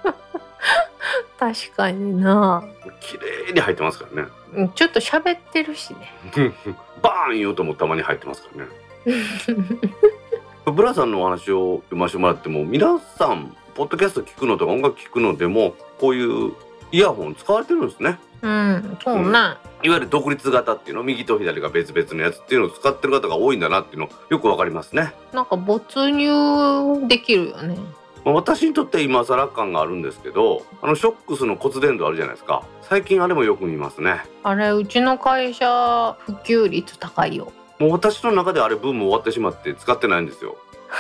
[1.40, 2.64] 確かにな
[3.00, 4.30] 綺麗に入ってますからね。
[4.56, 6.14] うんちょっと喋ってるしね
[7.02, 8.72] バーン言うともたまに入ってますからね。
[10.72, 16.54] ブラさんのお話を読ませてもらっても、皆さん、ポッドキャスト聞くのとか音楽聞くのでも、こういう
[16.92, 18.18] イヤホン使われてるんですね。
[18.42, 19.40] うんそうね、
[19.82, 25.14] いわゆる独立型っていうの右と左が別々のやつっていうのを使ってる方が多いんだなっていうのよくわかりますね。
[25.34, 32.66] なんか没入できるよねまあ私にとっては今更感があるんですけどあのショックスの骨伝導あるじゃないですか。
[32.82, 34.22] 最近あれもよく見ますね。
[34.44, 37.52] あれうちの会社普及率高いよ。
[37.80, 40.58] もう私の中であれブーム終わってしまって使ってないんですよ。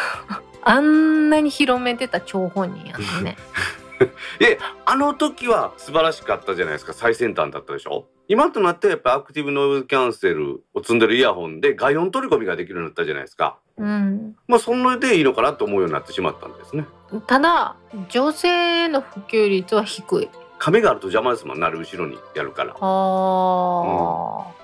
[0.61, 3.38] あんなに広めてた張本人やったね。
[4.39, 6.93] であの時は素晴らしかったじゃないですか。
[6.93, 8.05] 最先端だったでしょ。
[8.28, 13.57] 今となってはやっぱアクティブノイズキャンセルを積んでるイヤホンで外音取り込みができるようになったじゃないですか。
[13.78, 14.36] うん。
[14.47, 16.86] まあそんなでいいのかなと思うようになってしまったんですね
[17.28, 17.76] ただ
[18.10, 20.30] 女性の普及率は低い。
[20.58, 22.74] 髪があると邪魔ですもんなる後ろにやるから。
[22.74, 22.80] あー、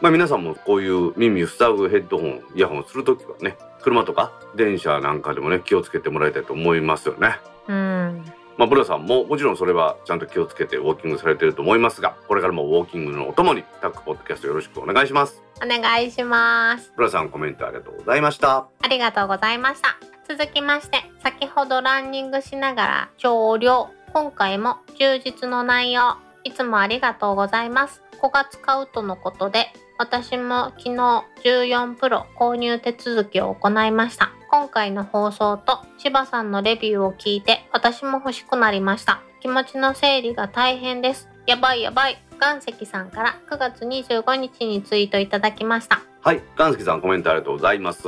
[0.02, 7.36] まあ皆さんもこういう耳塞ぐヘッドホンイヤホンをするときはね車とか電車なんかでもね気をつけてもらいたいと思いますよね。
[7.68, 8.26] うん。
[8.58, 15.42] まあ、ブラさんももちろんそれはちゃんと気をつけてウォーキングされてると思いますがこれからもウォーキングのお供にタックポッドキャストよろしくお願いします。
[15.64, 16.92] お願いします。
[16.96, 18.68] ブラさんコメントありがとうございました。
[18.82, 23.89] ありがとうございました続きまして先ほどランニングしながら少量。
[24.13, 26.15] 今回も充実の内容。
[26.45, 28.01] いつもありがとうございます。
[28.21, 29.67] 5月買うとのことで
[29.97, 34.32] 私も昨日14プロ購入手続きを行いました。
[34.49, 39.21] 今回の放送と柴さんのレビューを聞いて私も欲しくなりました。
[39.41, 41.27] 気持ちの整理が大変です。
[41.45, 42.17] やばいやばい。
[42.39, 46.01] 岩石さんから9月25日にツイートいただきました。
[46.21, 48.07] はい岩石さんコメントありがとうございます。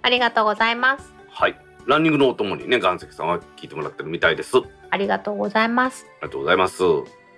[0.00, 1.56] ありがとうございますはい。
[1.86, 4.54] ランニングのお供にね岩石さんは聞いてもらってるみたいです。
[4.90, 6.04] ありがとうございます。
[6.20, 6.82] ありがとうございます。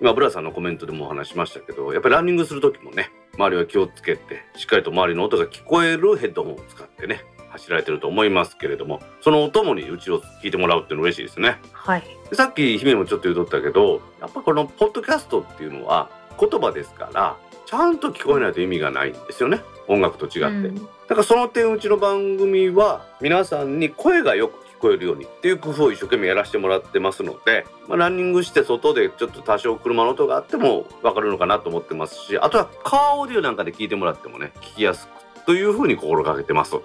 [0.01, 11.59] 今ブラさんのコメントでもお話しましたけどやっぱりランニングする時もね周りは気をつけてしっかりと周りの音が聞こえるヘッドホンを使ってね走られてると思いますけれどもそのお供にうちを聞いてもらうっていうの嬉しいですね。
[11.73, 12.05] はい。
[12.33, 16.09] さっき姫もちょっと言うとったけどやっぱこのポッドキャストっていうのは
[16.41, 17.37] 言葉ですから
[17.67, 19.61] ちゃんと聞こえないと意味がないんですよね。
[19.89, 20.31] 音楽と違っ
[20.63, 36.77] て、うんだからその点うちの番組は皆さんに声がよく聞こえるようにっていう工夫を一生懸命やらせてもらってますので、まあ、ランニングして外でちょっと多少車の音があっても分かるのかなと思ってますしあとはカーオーディオなんかで聞いてもらってもね聞きやすくというふうに心がけてます。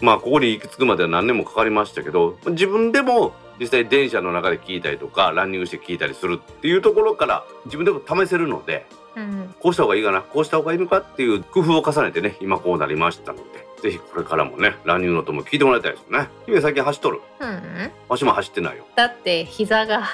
[0.00, 8.86] まあここに行き着くまでは何年もかかりましたけど自分でも実際電車の中で聞いたりとかランニングして聞いたりするっていうところから自分でも試せるので
[9.16, 9.54] うん。
[9.58, 13.42] こうした方がいいかなこうした方がいいのかっていう工夫を重ねてね今こうなりましたので
[13.82, 16.28] ぜひこれからもねランニングの音も聞いてもらいたいですよね。
[16.46, 17.20] 姫最近走っとる？
[17.40, 17.90] うん。
[18.08, 18.84] わしも走ってないよ。
[18.94, 20.04] だって膝が。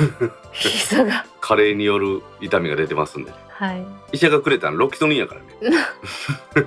[0.52, 1.24] 膝が。
[1.40, 3.86] 加齢による痛みが出てますんではい。
[4.12, 5.40] 医者がくれたのロキソニンやから
[5.70, 5.76] ね。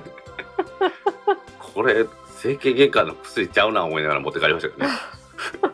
[1.74, 2.06] これ
[2.38, 4.92] 整形外科の薬ちゃうな思いながら持って帰りましたけどね。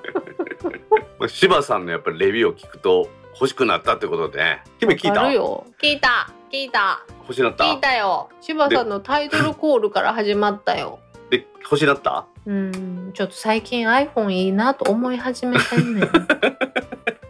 [1.18, 5.20] まあ柴さんのやっぱりレビューを聞くと欲しくなったってことで姫聞いた？
[5.22, 6.30] 聞いた。
[6.50, 7.04] 聞いた。
[7.22, 7.64] 欲しなった？
[7.64, 8.30] 聞いたよ。
[8.40, 11.00] 柴さんのタイトルコールから始まったよ。
[11.30, 12.26] で欲しなった？
[12.46, 16.00] うんちょっと最近 iPhone いいなと思い始めてんね。
[16.06, 16.10] ん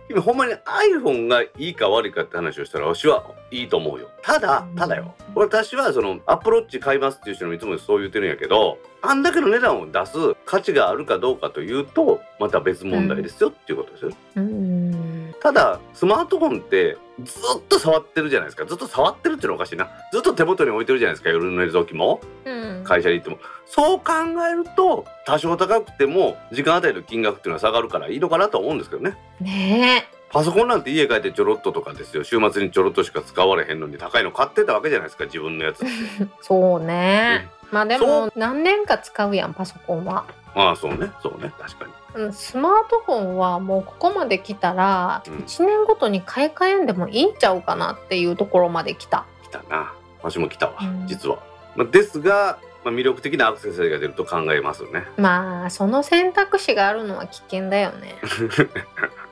[0.08, 4.08] 今ほんまに iPhone がいいか悪いかって話をしたら私はいいと思うよ。
[4.22, 5.14] ただただよ。
[5.34, 10.12] 私はそのアプローチ買いますっていう人もいつもそう言ってるんやけどあんだけの値段を出す
[10.44, 18.66] 価値があるかどうかというとまた別問題ですよっていうことですよ、うんただスマートフォンってずっと触ってるじゃないですか。
[18.66, 19.88] ずっと触ってるっていうのはおかしいな。
[20.12, 21.30] ずっと手元に置いてるじゃないですか。
[21.30, 22.20] 夜の寝る時も。
[22.44, 22.84] うん。
[22.84, 23.38] 会社に行っても。
[23.64, 24.12] そう考
[24.48, 29.16] えると多少高くても時間あたりの金額っていうのは下がるからいいのかなと思うんですけどね。
[29.40, 32.24] ねパソコンなんて家帰ってちょろっととかですよ。
[32.24, 35.24] 週末にちょろっとしか使われへんのに高いの買ってたわけじゃないですか。
[35.24, 35.84] 自分のやつ
[36.42, 40.26] そうね、まあでそも何年か使うやんパソコンは
[40.56, 41.12] ああそうね。
[41.22, 41.52] そうね。
[41.58, 41.92] 確かに。
[42.14, 45.34] うんスマートフォンはもうここまで来たらうん。
[45.40, 49.26] 1年ごとに買い替えんでもいいんちゃうかなっていうところまで来た。
[49.44, 49.92] 来たな。
[50.22, 51.06] 私も来たわ、うん。
[51.06, 51.38] 実は、
[51.76, 55.04] まあ、ですが、まあ、魅力的なアクセサリーが出ると考えますよね。
[55.18, 58.14] まあその選択肢があるのは危険だよね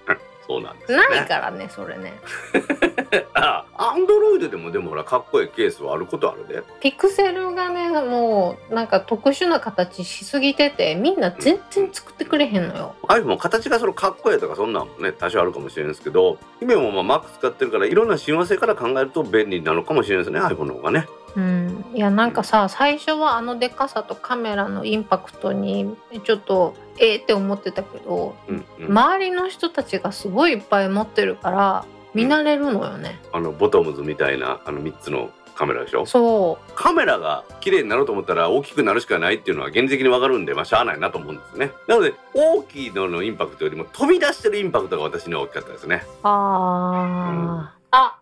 [0.46, 1.16] そうなんですよね。
[1.16, 2.14] ないからねそれね。
[3.34, 6.62] あアンドロイドでもでもほらかっこいいケースはあることあるで。
[6.80, 12.94] ピクセルがねもうなんか特殊な形しすぎててみんな全然作ってくれへんのよ。
[13.08, 21.08] iPhone も形がそのかっこいいとかそんなんもね多少あるかもしれないですけど姫もまあ Mac 使ってるからいろんな親和性から考えると便利なのかもしれないですね iPhone の方がね。
[21.36, 21.84] うん。
[21.94, 28.86] いやなんかさ最初はあのでかさとカメラのインパクトにちょっとえーって思ってたけどうん、うん。
[28.86, 31.84] 周りの人たちがすごいいっぱい持ってるから
[32.14, 36.06] 見慣れるのよね、あのボトムズみたいなあの3つのカメラでしょ？
[36.06, 41.70] そカメラが綺麗になろうと思ったら大きくなるしかないっていうのは現実的にわかるんでまあしゃあないなと思うんですね。
[41.88, 46.02] なので大きいののインパクトよりも飛び出してるインパクトが私には大きかったですね。
[46.06, 47.74] うあ。
[47.92, 48.18] ー、あ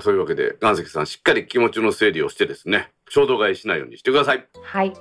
[0.00, 4.46] そういうわけで岩石さんしっかり気持ちの整理をしてですね衝動買いしないようにしてください。
[4.62, 4.92] はい。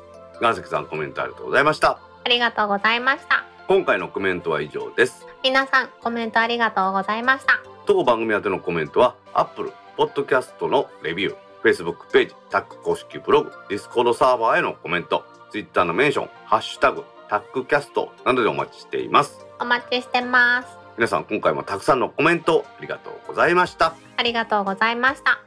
[0.42, 3.46] 岩石さんコメントありがとうございましたありがとうございました。
[3.68, 5.26] 今回のコメントは以上です。
[5.44, 7.62] 皆さんコメントありがとうございました。
[7.86, 19.46] 当番組宛てのコメントは Apple Podcast のレビュー Facebook ページタック公式ブログ Discord サーバーへのコメント Twitter のメンションハッシュタグタックキャストなどでお待ちしています。
[19.60, 20.68] お待ちしてます。
[20.98, 23.94] 皆さん今回もたくさんのコメントありがとうございました。
[24.18, 25.40] ありがとうございました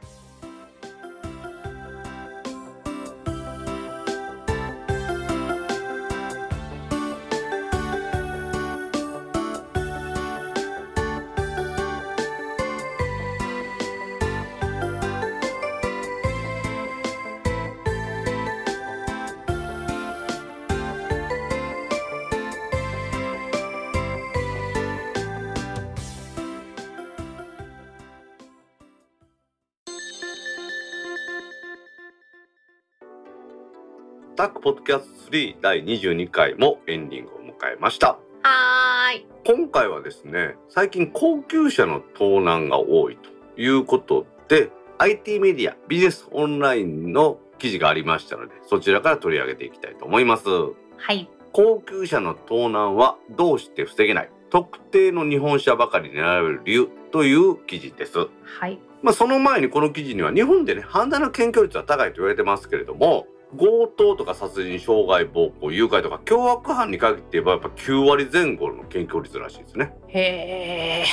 [34.39, 39.27] タックポッドキャスト3第22回もエンディングを迎えましたはーい。
[39.45, 50.73] 今回はですね最近高級車の盗難が多いということで IT メディアビジネスオンラインの記事がありましたのでそちらから取り上げていきたいと思いますは
[51.11, 51.29] い。
[51.51, 58.79] 高級車の盗難はどうして防げない特定の日本車ばかりに並べる理由という記事ですはい。
[59.01, 63.27] まあ、その前にこの記事には日本でね犯罪の検挙率は高いと言われてますけれども
[63.57, 71.05] 強盗とか殺人傷害暴行誘拐とか凶悪犯に限って言えばやっぱ9割前後の検挙率らしいですねへえ。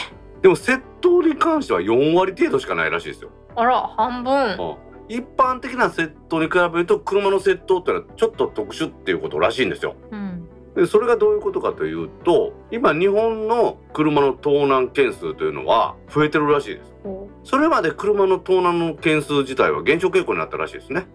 [0.43, 4.57] でも窃盗に関しては4割程度しかないらしいですよ、あら、半分。
[4.59, 10.26] うん一般的な窃盗に比べると車の窃盗ってのはちょっと特殊っていうことらしいんですようん。
[10.77, 16.93] でそれがどういうことかというと今日本の車の盗難件数というのは増えてるらしいです。
[17.03, 21.07] ほそれまで車の盗難の件数自体は減少傾向になったらしいですね。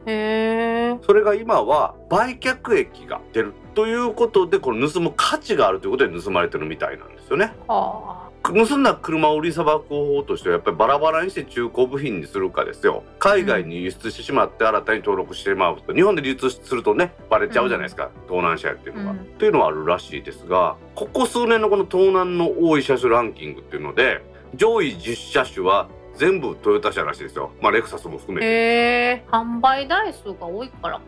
[1.04, 7.54] それが今は売却益が出るということでこの盗む価値があるということで盗まれてるみたいなんですよね。
[7.68, 13.04] は盗んだ車を売りさばく方法としてはやっぱりバラバラにして中古部品にするかですよ。
[13.20, 19.18] 海外に輸出してしまって新たに登録してしまうと日本で流通するとねバレちゃうじゃないですか、盗難車やっていうのが、うん。
[19.38, 24.24] というのはあるらしいですがここ数年のこの盗難の多い車種ランキングっていうので
[24.56, 27.52] 上位10車種は全部トヨタ車らしいですよ。
[27.62, 28.42] まあレクサスも含あ。
[28.42, 29.24] めて。
[29.32, 31.02] 販売台数が多いからか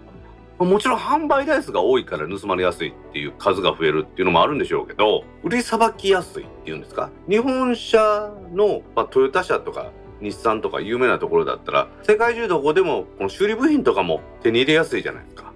[0.65, 7.09] もちろん販売台数が多いから盗まれやすいっていう数が増えるっていうのもあるんでしょうけど売りさばきやすいっていうんですか？
[7.29, 9.91] 日本車の、まあ、トヨタ車とか
[10.21, 15.49] 日産とか有名なところだったら世界中どこでもこの修理部品とかも手に入れやすいじゃないですかな。
[15.49, 15.53] は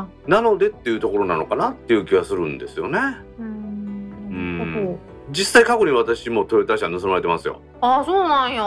[0.00, 0.06] あ。
[0.26, 2.98] なのでっていうところなのかなっていう気がするんですよね
[3.38, 4.98] うん
[5.30, 8.64] 実際過去に私もトヨタ車盗まれてますよどあ、そうなんや。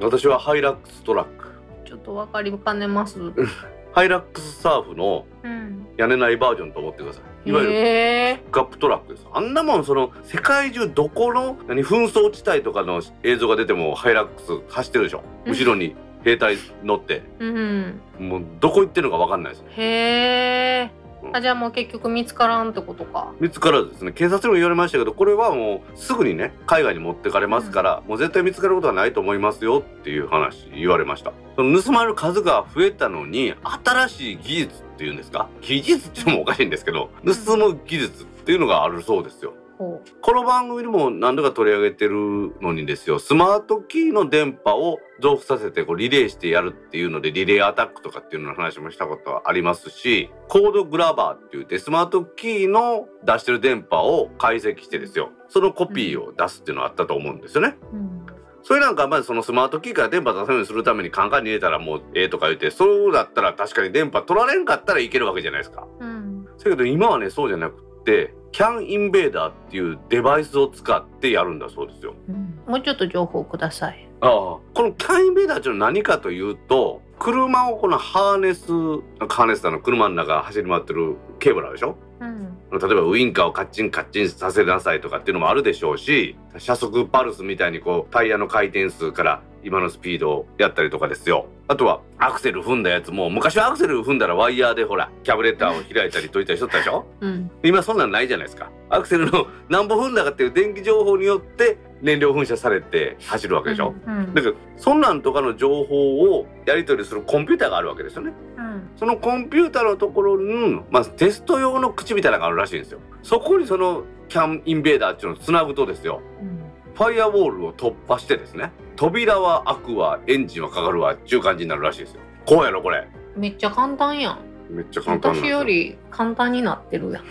[0.00, 1.48] 私はハイラックストラック
[1.86, 3.18] ちょっとわかりかねます。
[3.92, 5.86] ハイラックスサーフのうん。
[5.96, 7.72] 屋根ないバージョンと思ってくださいいわゆる。
[7.72, 18.00] ピックアップトラックですあんなもんその世界中どこの何紛争地帯とかの映像が出てもハイラックス走ってるでしょうん後ろに兵隊乗ってうん。
[18.18, 20.90] もうどこ行ってるのか分かんないですへえ。
[21.32, 23.32] あ、じゃあもう結局見つからんってことか。
[23.40, 24.12] 見つからずですね。
[24.12, 31.32] 警察にも言われましたけどこれはもうすぐにね海外に持ってかれますから、もう絶対見つかることはないと思いますよっていう話言われました。
[31.56, 33.54] その盗まれる数が増えたのに
[33.84, 35.48] 新しい技術っていうんですか？
[35.60, 39.52] 技術っていうのもおかしいんですけど盗む技術っていうのがあるそうですよ。
[39.52, 40.02] ほこ
[40.34, 57.74] の番組にも何度か取り上げてるのにですよスマートキーの電波を増幅させてこうリレーしてやるっていうのでリレーアタックとかっていうのの話もしたことはありますしコードグラバーって言ってスマートキーの出してる電波を解析してですよそのコピーを出すっていうのはあったと思うんですよね。
[57.92, 57.96] う。
[57.96, 58.26] うん。
[58.62, 65.88] それなんかまずそのスマートキーから電波出せるようにするためにカンカンに入れたらもうええとか言ってそうだったら確かに電波取られんかったらいけるわけじゃないですか。
[65.98, 66.44] うん。
[66.44, 72.14] だけど今はねそうじゃなくってキャンインベーダーっていうデバイスを使ってやるんだそうですよ。
[72.28, 72.58] うん。
[72.66, 74.08] もうちょっと情報ください。
[74.22, 81.96] ああこのキャンインベーダーっていうのは何かというと車をこのハーネスハーネスだの車の中走り回ってるケーブルあるでしょ？
[82.20, 82.56] うん。
[82.70, 97.06] 例えばウインカーをカッチンカッチンさせなさいとかっていうのもあるでしょうし車速パルスみたいにこうタイヤの回転数から今のスピードをやったりとかですよあとはアクセル踏んだやつも昔はアクセル踏んだらワイヤーでほらキャブレッターを開いたり解いたりしとったでしょ？
[97.20, 97.50] うん。
[97.62, 104.34] 今そんなんないじゃないですかアクセルの 何歩踏んだかっていう電気情報によって燃料噴射されて走るわけでしょ、うん。
[104.34, 108.90] だからそんなんとかの情報をやり取りするコンピューターがあるわけですよねうん。
[108.96, 116.60] そのコンピューターのところに、まあ、テスト用の口みたいなのがあるらしいんですよそこにそのキャンインベーダーっていうのをつなぐとですようん。
[117.00, 124.40] ファイアウォールを突破してですね扉は開くわエンジンはかかるわっていう感じになるらしいですよこうやろこれめっちゃ簡単やん。
[124.68, 127.24] めっちゃ簡単私より簡単になってるやん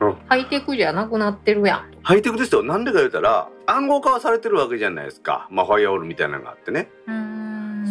[0.00, 0.16] うん。
[0.28, 1.90] ハイテクじゃなくなってるやん。
[2.04, 6.88] ハイテクですよなんでか言うたら暗号化はされてるわけじゃないですかまあファイアウォールみたいなのがあってね。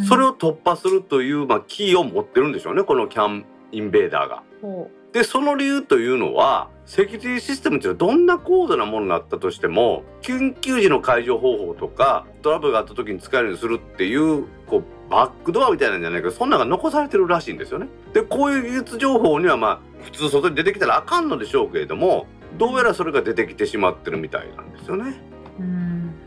[0.07, 4.43] それを突破するという、まあ、キーを持ってるんでしょうねこのキャンインベーダーが。
[4.61, 17.87] ほでその理由というのはセキュリティシステムっていうのはどんな高度なものになったとしても緊急時の解除方法とかトラブルがあった時に使えるようにするっていうこうバックドアみたいなんじゃないけどそんなのが残されてるらしいんですよね。
[18.11, 22.25] でこういう技術情報にはまあ普通外に出てきたらあかんのでしょうけれども
[22.57, 25.15] どうやらそれが出てきてしまってるみたいなんですよね。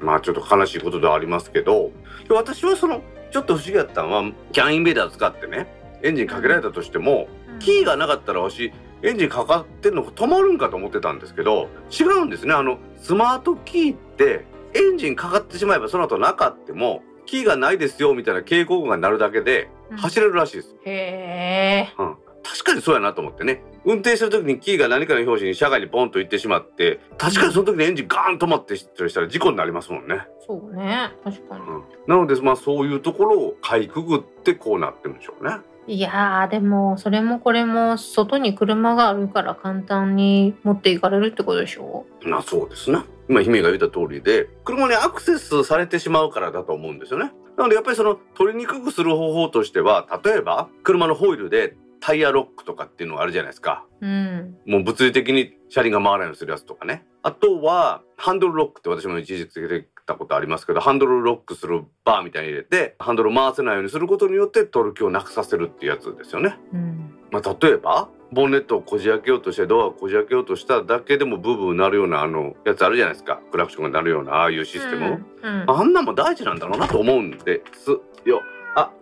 [0.00, 1.90] まあちょっと悲しいことではありますけど
[2.26, 3.02] で私はその
[3.32, 7.28] ちょっと不思議だったのはキャンインベーダー使ってねエンジンかけられたとしても
[7.60, 8.72] キーがなかったらわし
[9.02, 12.54] エンジンかかってんの止まるんかと思ってたんですけど違うんですね。
[12.54, 14.44] あのスマートキーって
[14.74, 19.96] エンジンかかってしまえばその後なかってもキーがないですよみたいな警告が鳴るだけでうん。
[19.98, 21.94] 走れるらしいです、へえ。
[22.42, 23.62] 確かにそうやなと思ってね。
[23.84, 31.10] 運転してる時にキーが何かの拍子に車外にポンと行ってしまって確かにその時にエンジンガーン止まってしたら事故になりますもんね、そうね。
[31.24, 35.56] 確かに、うん、なのでまあそういうところをかいくぐってこうなってるんでしょうね
[35.88, 42.06] いやーでもそれもこれも外に車があるから簡単に持っていかれるってことでしょ？
[42.22, 53.84] まあそうですね今姫が言った通りで車にアクセスされてしまうからだと思うんですよねなのでやっぱりその取りにくくする方法としては例えば車のホイールでタイヤロックとかっていうのがあるじゃないですか。
[54.00, 54.56] うん。
[54.66, 57.04] もう物理的に車輪が回らないようにするやつとかね。
[57.24, 66.58] あとは、ハンドルロックって私も一時つけてたことありますけど、ハンドルロックするバーみたいに入れて、ハンドル回せないようにすることによってトルキをなくさせるっていうやつですよね。
[66.72, 67.14] うん。
[67.30, 75.64] まあ、例えば、ボンネットをこじ開けようとしてドアをこじ開けようとしただけでもブーブーなるようなあのやつあるじゃないですかクラクションが鳴るようなああいうシステム、うん。
[75.66, 77.90] あんなんも大事なんだろうなと思うんです
[78.26, 78.42] よ。
[78.76, 78.92] あ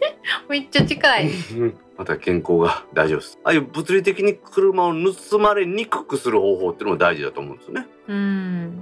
[0.48, 1.30] めっちゃ近い。
[1.96, 3.38] また健康が大丈夫です。
[3.42, 7.86] ああいう物理的に車を盗まれにくくする方法っていうのも大事だと思うんですよね。
[8.08, 8.16] うん。
[8.16, 8.20] う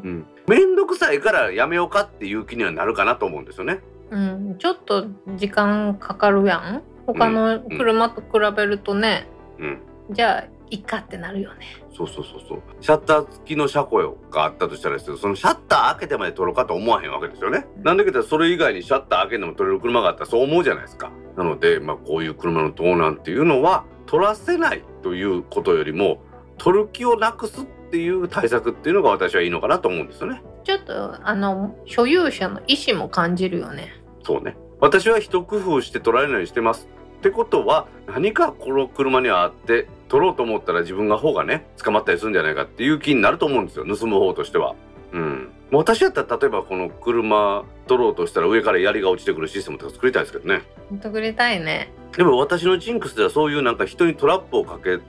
[0.08, 0.26] ん。
[0.48, 0.58] め
[0.94, 3.80] くさいからやめようかっていう気にはなるかなと思うんですよね。
[4.10, 4.56] うん。
[4.58, 6.82] ちょっと時間かかるやん。
[7.06, 9.28] 他の車と比べるとね。
[9.58, 9.78] うん。
[10.10, 11.66] じゃあ、いいかってなるよね。
[11.96, 12.62] そうそうそうそう。
[12.80, 17.66] シャッター付きの車庫があったとしたらですけど、そのシャッター開けてまで撮ろうかと思わへんわけですよね。
[17.82, 21.10] なんだけど、それ以外にシャッター開けても撮れる車があったらそう思うじゃないですか。
[21.36, 26.22] なので、まあこういう車の盗難っていうのは、撮らせないということよりも、
[26.58, 30.42] 撮る気をなくすっていう対策っていうのが私はいいのかなと思うんですよね。
[30.64, 33.92] ちょっと、あの、所有者の意思も感じるよね。
[34.22, 34.56] そうね。
[34.80, 36.88] 私は一工夫して取られないようにしてます。
[37.18, 44.74] ってことは何かこの車にあって取ろうと思ったら自分が方がね捕まったりするんじゃないかっていう気になると思うんですよ盗む方としては。
[45.12, 50.62] うん、私やったら例えばこの車取ろうとしたら上から槍が落ちてくるシステムとか作りたいですけどね。
[50.90, 51.92] ほんとくれたいね。
[52.16, 55.02] でも私のジンクスではそういうなんか人にトラップをかける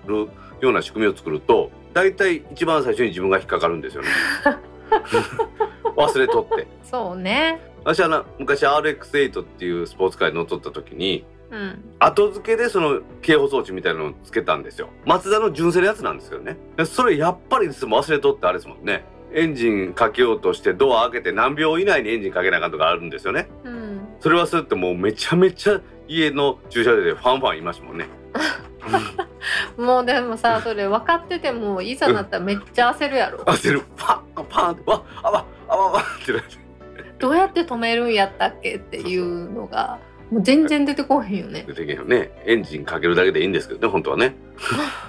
[0.61, 4.09] ような仕組みを作ると大体一番最初に自分が引っかかるんですよね。
[5.97, 6.67] 忘れとって。
[6.83, 7.59] そうね。
[7.83, 11.83] 私はな昔 RX8 っていうスポーツカーに乗っ取った時にうん。
[11.99, 14.89] 後付けでその警報装置みたいなのをつけたんですよ。
[15.05, 16.57] マツダの純正のやつなんですけどね。
[16.77, 19.05] でそれやっぱり忘れとってあれですもんね。
[19.33, 23.49] エンジンかけようとしてドア開けて何秒以内にエンジンかけなあかんとかあるんですよね。
[23.63, 24.07] うん。
[24.19, 28.07] それ忘れてもうめちゃめちゃ家の駐車場でファンファンいましたもんね。
[29.77, 33.39] もうでもさ、それ分かってても、いざなったらめっちゃ焦るやろ。
[33.39, 36.57] 焦るパンパンってわあわあわあわってなって
[37.19, 39.99] どうやって止めるんやったっけっていうのが、
[40.31, 41.63] もう全然出てこへんよね。
[41.67, 42.31] 出てけんよね。
[42.45, 44.35] エンジンかけるだけでいいんですけどね本当はね。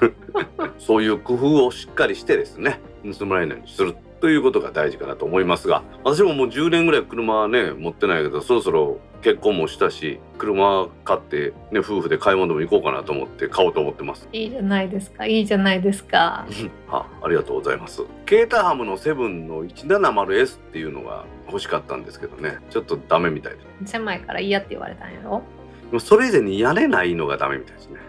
[0.78, 2.80] そういう工夫をしっかりしてですね
[3.18, 14.28] 盗まれないようにするということが大事かなと思いますが私ももう10年ぐらい車はね持ってないけどそろそろ結婚もしたし車買って、ね、夫婦で買い物でも行こうかなと思って買おうと思ってます。
[14.32, 16.46] いいじゃないですか、いいじゃないですか。
[16.88, 18.02] あありがとうございます。
[18.24, 25.42] ケータハムのセブンの 170S っていうのが欲しかったんですけどねちょっとダメみたいで狭いから嫌って言われたんやろ？
[25.90, 28.00] でもそれ以前に屋根ないのがダメみたいですね。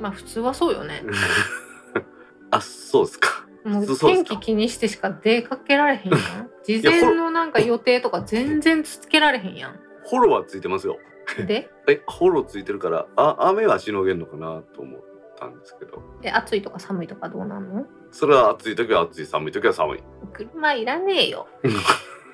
[0.00, 1.02] まあ普通はそうよね。
[2.50, 3.46] あそうですか。
[3.64, 6.50] もう天気気にしてしか出かけられへんやん。
[6.64, 9.74] 事前のなんか予定とか全然つけられへんや
[10.08, 10.98] フォローはついてますよ。
[11.42, 11.46] ん。
[11.46, 15.00] で、 え、フォローついてるから、あ、雨はしのげんのかなと思っ
[15.36, 16.00] たんですけど。
[16.22, 17.84] え暑いとか寒いとかどうなんの？
[18.12, 20.02] それは暑い時は暑い、寒い時は寒い。
[20.32, 21.48] 車いらねえよ。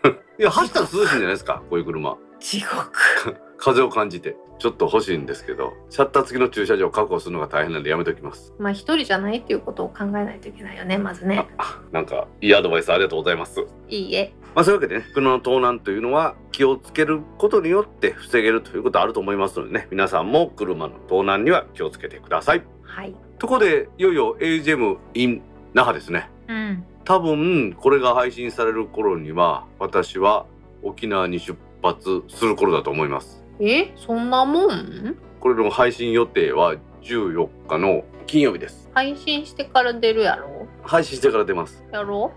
[0.38, 2.16] いや、走ったら涼しいんじゃないですか、こういう車。
[2.40, 3.36] 地獄。
[3.56, 4.36] 風を感じて。
[4.62, 8.54] ちょっと欲しいんですけど、シャッター付きの駐車場を確保するのが大変なんでやめときます。
[8.60, 11.48] まあ一人じゃないっていうことを考えないといけないよね、まずね。
[11.58, 13.66] あ、なんか、いいアドバイスありがとうございます。
[13.88, 14.32] いいえ。
[14.54, 22.62] まあ、そういうわけでね、車の盗難というのは気をつけることによって防げるということあると思いますのでね、皆さんも車の盗難には気をつけてください。
[22.82, 23.16] はい。
[23.40, 25.42] ところで、いよいよ AGM in
[25.74, 26.30] 那覇ですね。
[26.46, 26.84] うん。
[27.04, 30.46] 多分これが配信される頃には私は
[30.82, 33.44] 沖縄に出発する頃だと思います。
[33.60, 33.92] え？
[33.96, 35.16] そんなもん？
[35.40, 38.88] これの配信予定は14日の金曜日です。
[38.94, 40.66] 配信してから出るやろ？
[40.82, 41.84] 配信してから出ます。
[41.92, 42.32] やろ？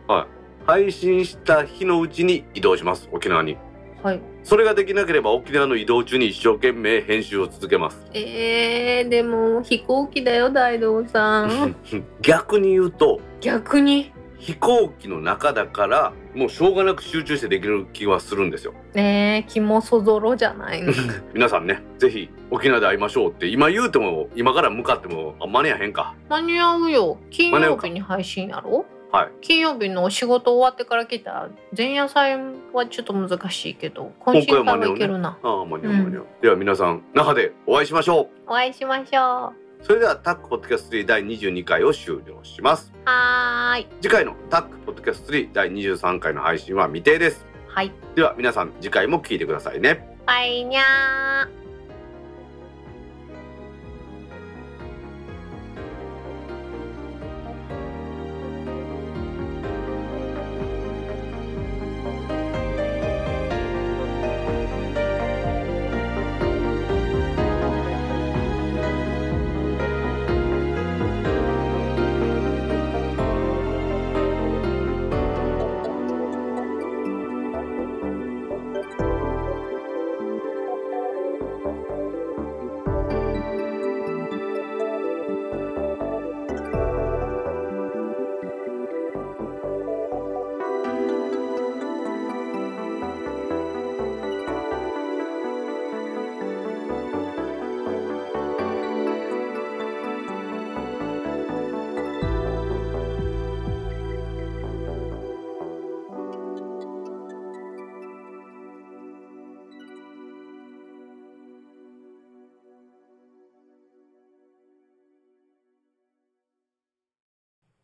[0.66, 3.58] 配信した日のうちに移動します沖縄に。
[4.02, 4.22] はい。
[4.44, 8.06] それができなければ沖縄の移動中に一生懸命編集を続けます。
[8.14, 11.76] えー、でも飛行機だよ、大道さん。
[12.22, 14.12] 逆に言うと逆に？
[14.46, 18.76] 飛行機の中だからもうしょうがなく集中してできる気はするんですよ。
[18.94, 20.94] ねえ、気もそぞろじゃないの。
[21.34, 26.14] 皆さんねぜひ沖縄で会いましょうって今言うても今から向かってもあ間に合わへんか。
[26.30, 27.18] 間に合うよ。
[27.32, 28.86] 金曜日に配信やろ？
[29.12, 29.32] はい。
[29.42, 32.38] 金曜日のお仕事終わってから来た前夜祭
[32.72, 42.92] はちょっと難しいけど懇親会はいけるな、ああ間に合う間に合う、では皆さん那覇でお会いしましょお会いしましょうそれではタックポッドキャスト3第22回を終了します。
[42.92, 43.88] うはーい。
[44.02, 47.46] 次回のタックポッドキャスト3第23回の配信は未定です。
[47.68, 47.92] はい。
[48.16, 50.18] では皆さん次回も聞いてくださいね。
[50.26, 51.65] バイニャー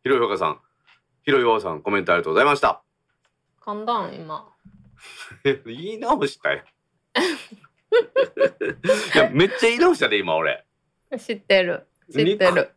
[0.02, 0.60] ひろひょかさん。
[1.24, 2.82] ひろひょかさんコメントありがとうございました。
[3.60, 4.48] 噛んだん今。
[5.64, 6.64] 言い直したよ。
[9.14, 10.66] いやめっちゃ言い直したで今俺。
[11.16, 11.86] 知ってる。
[12.10, 12.74] 知ってる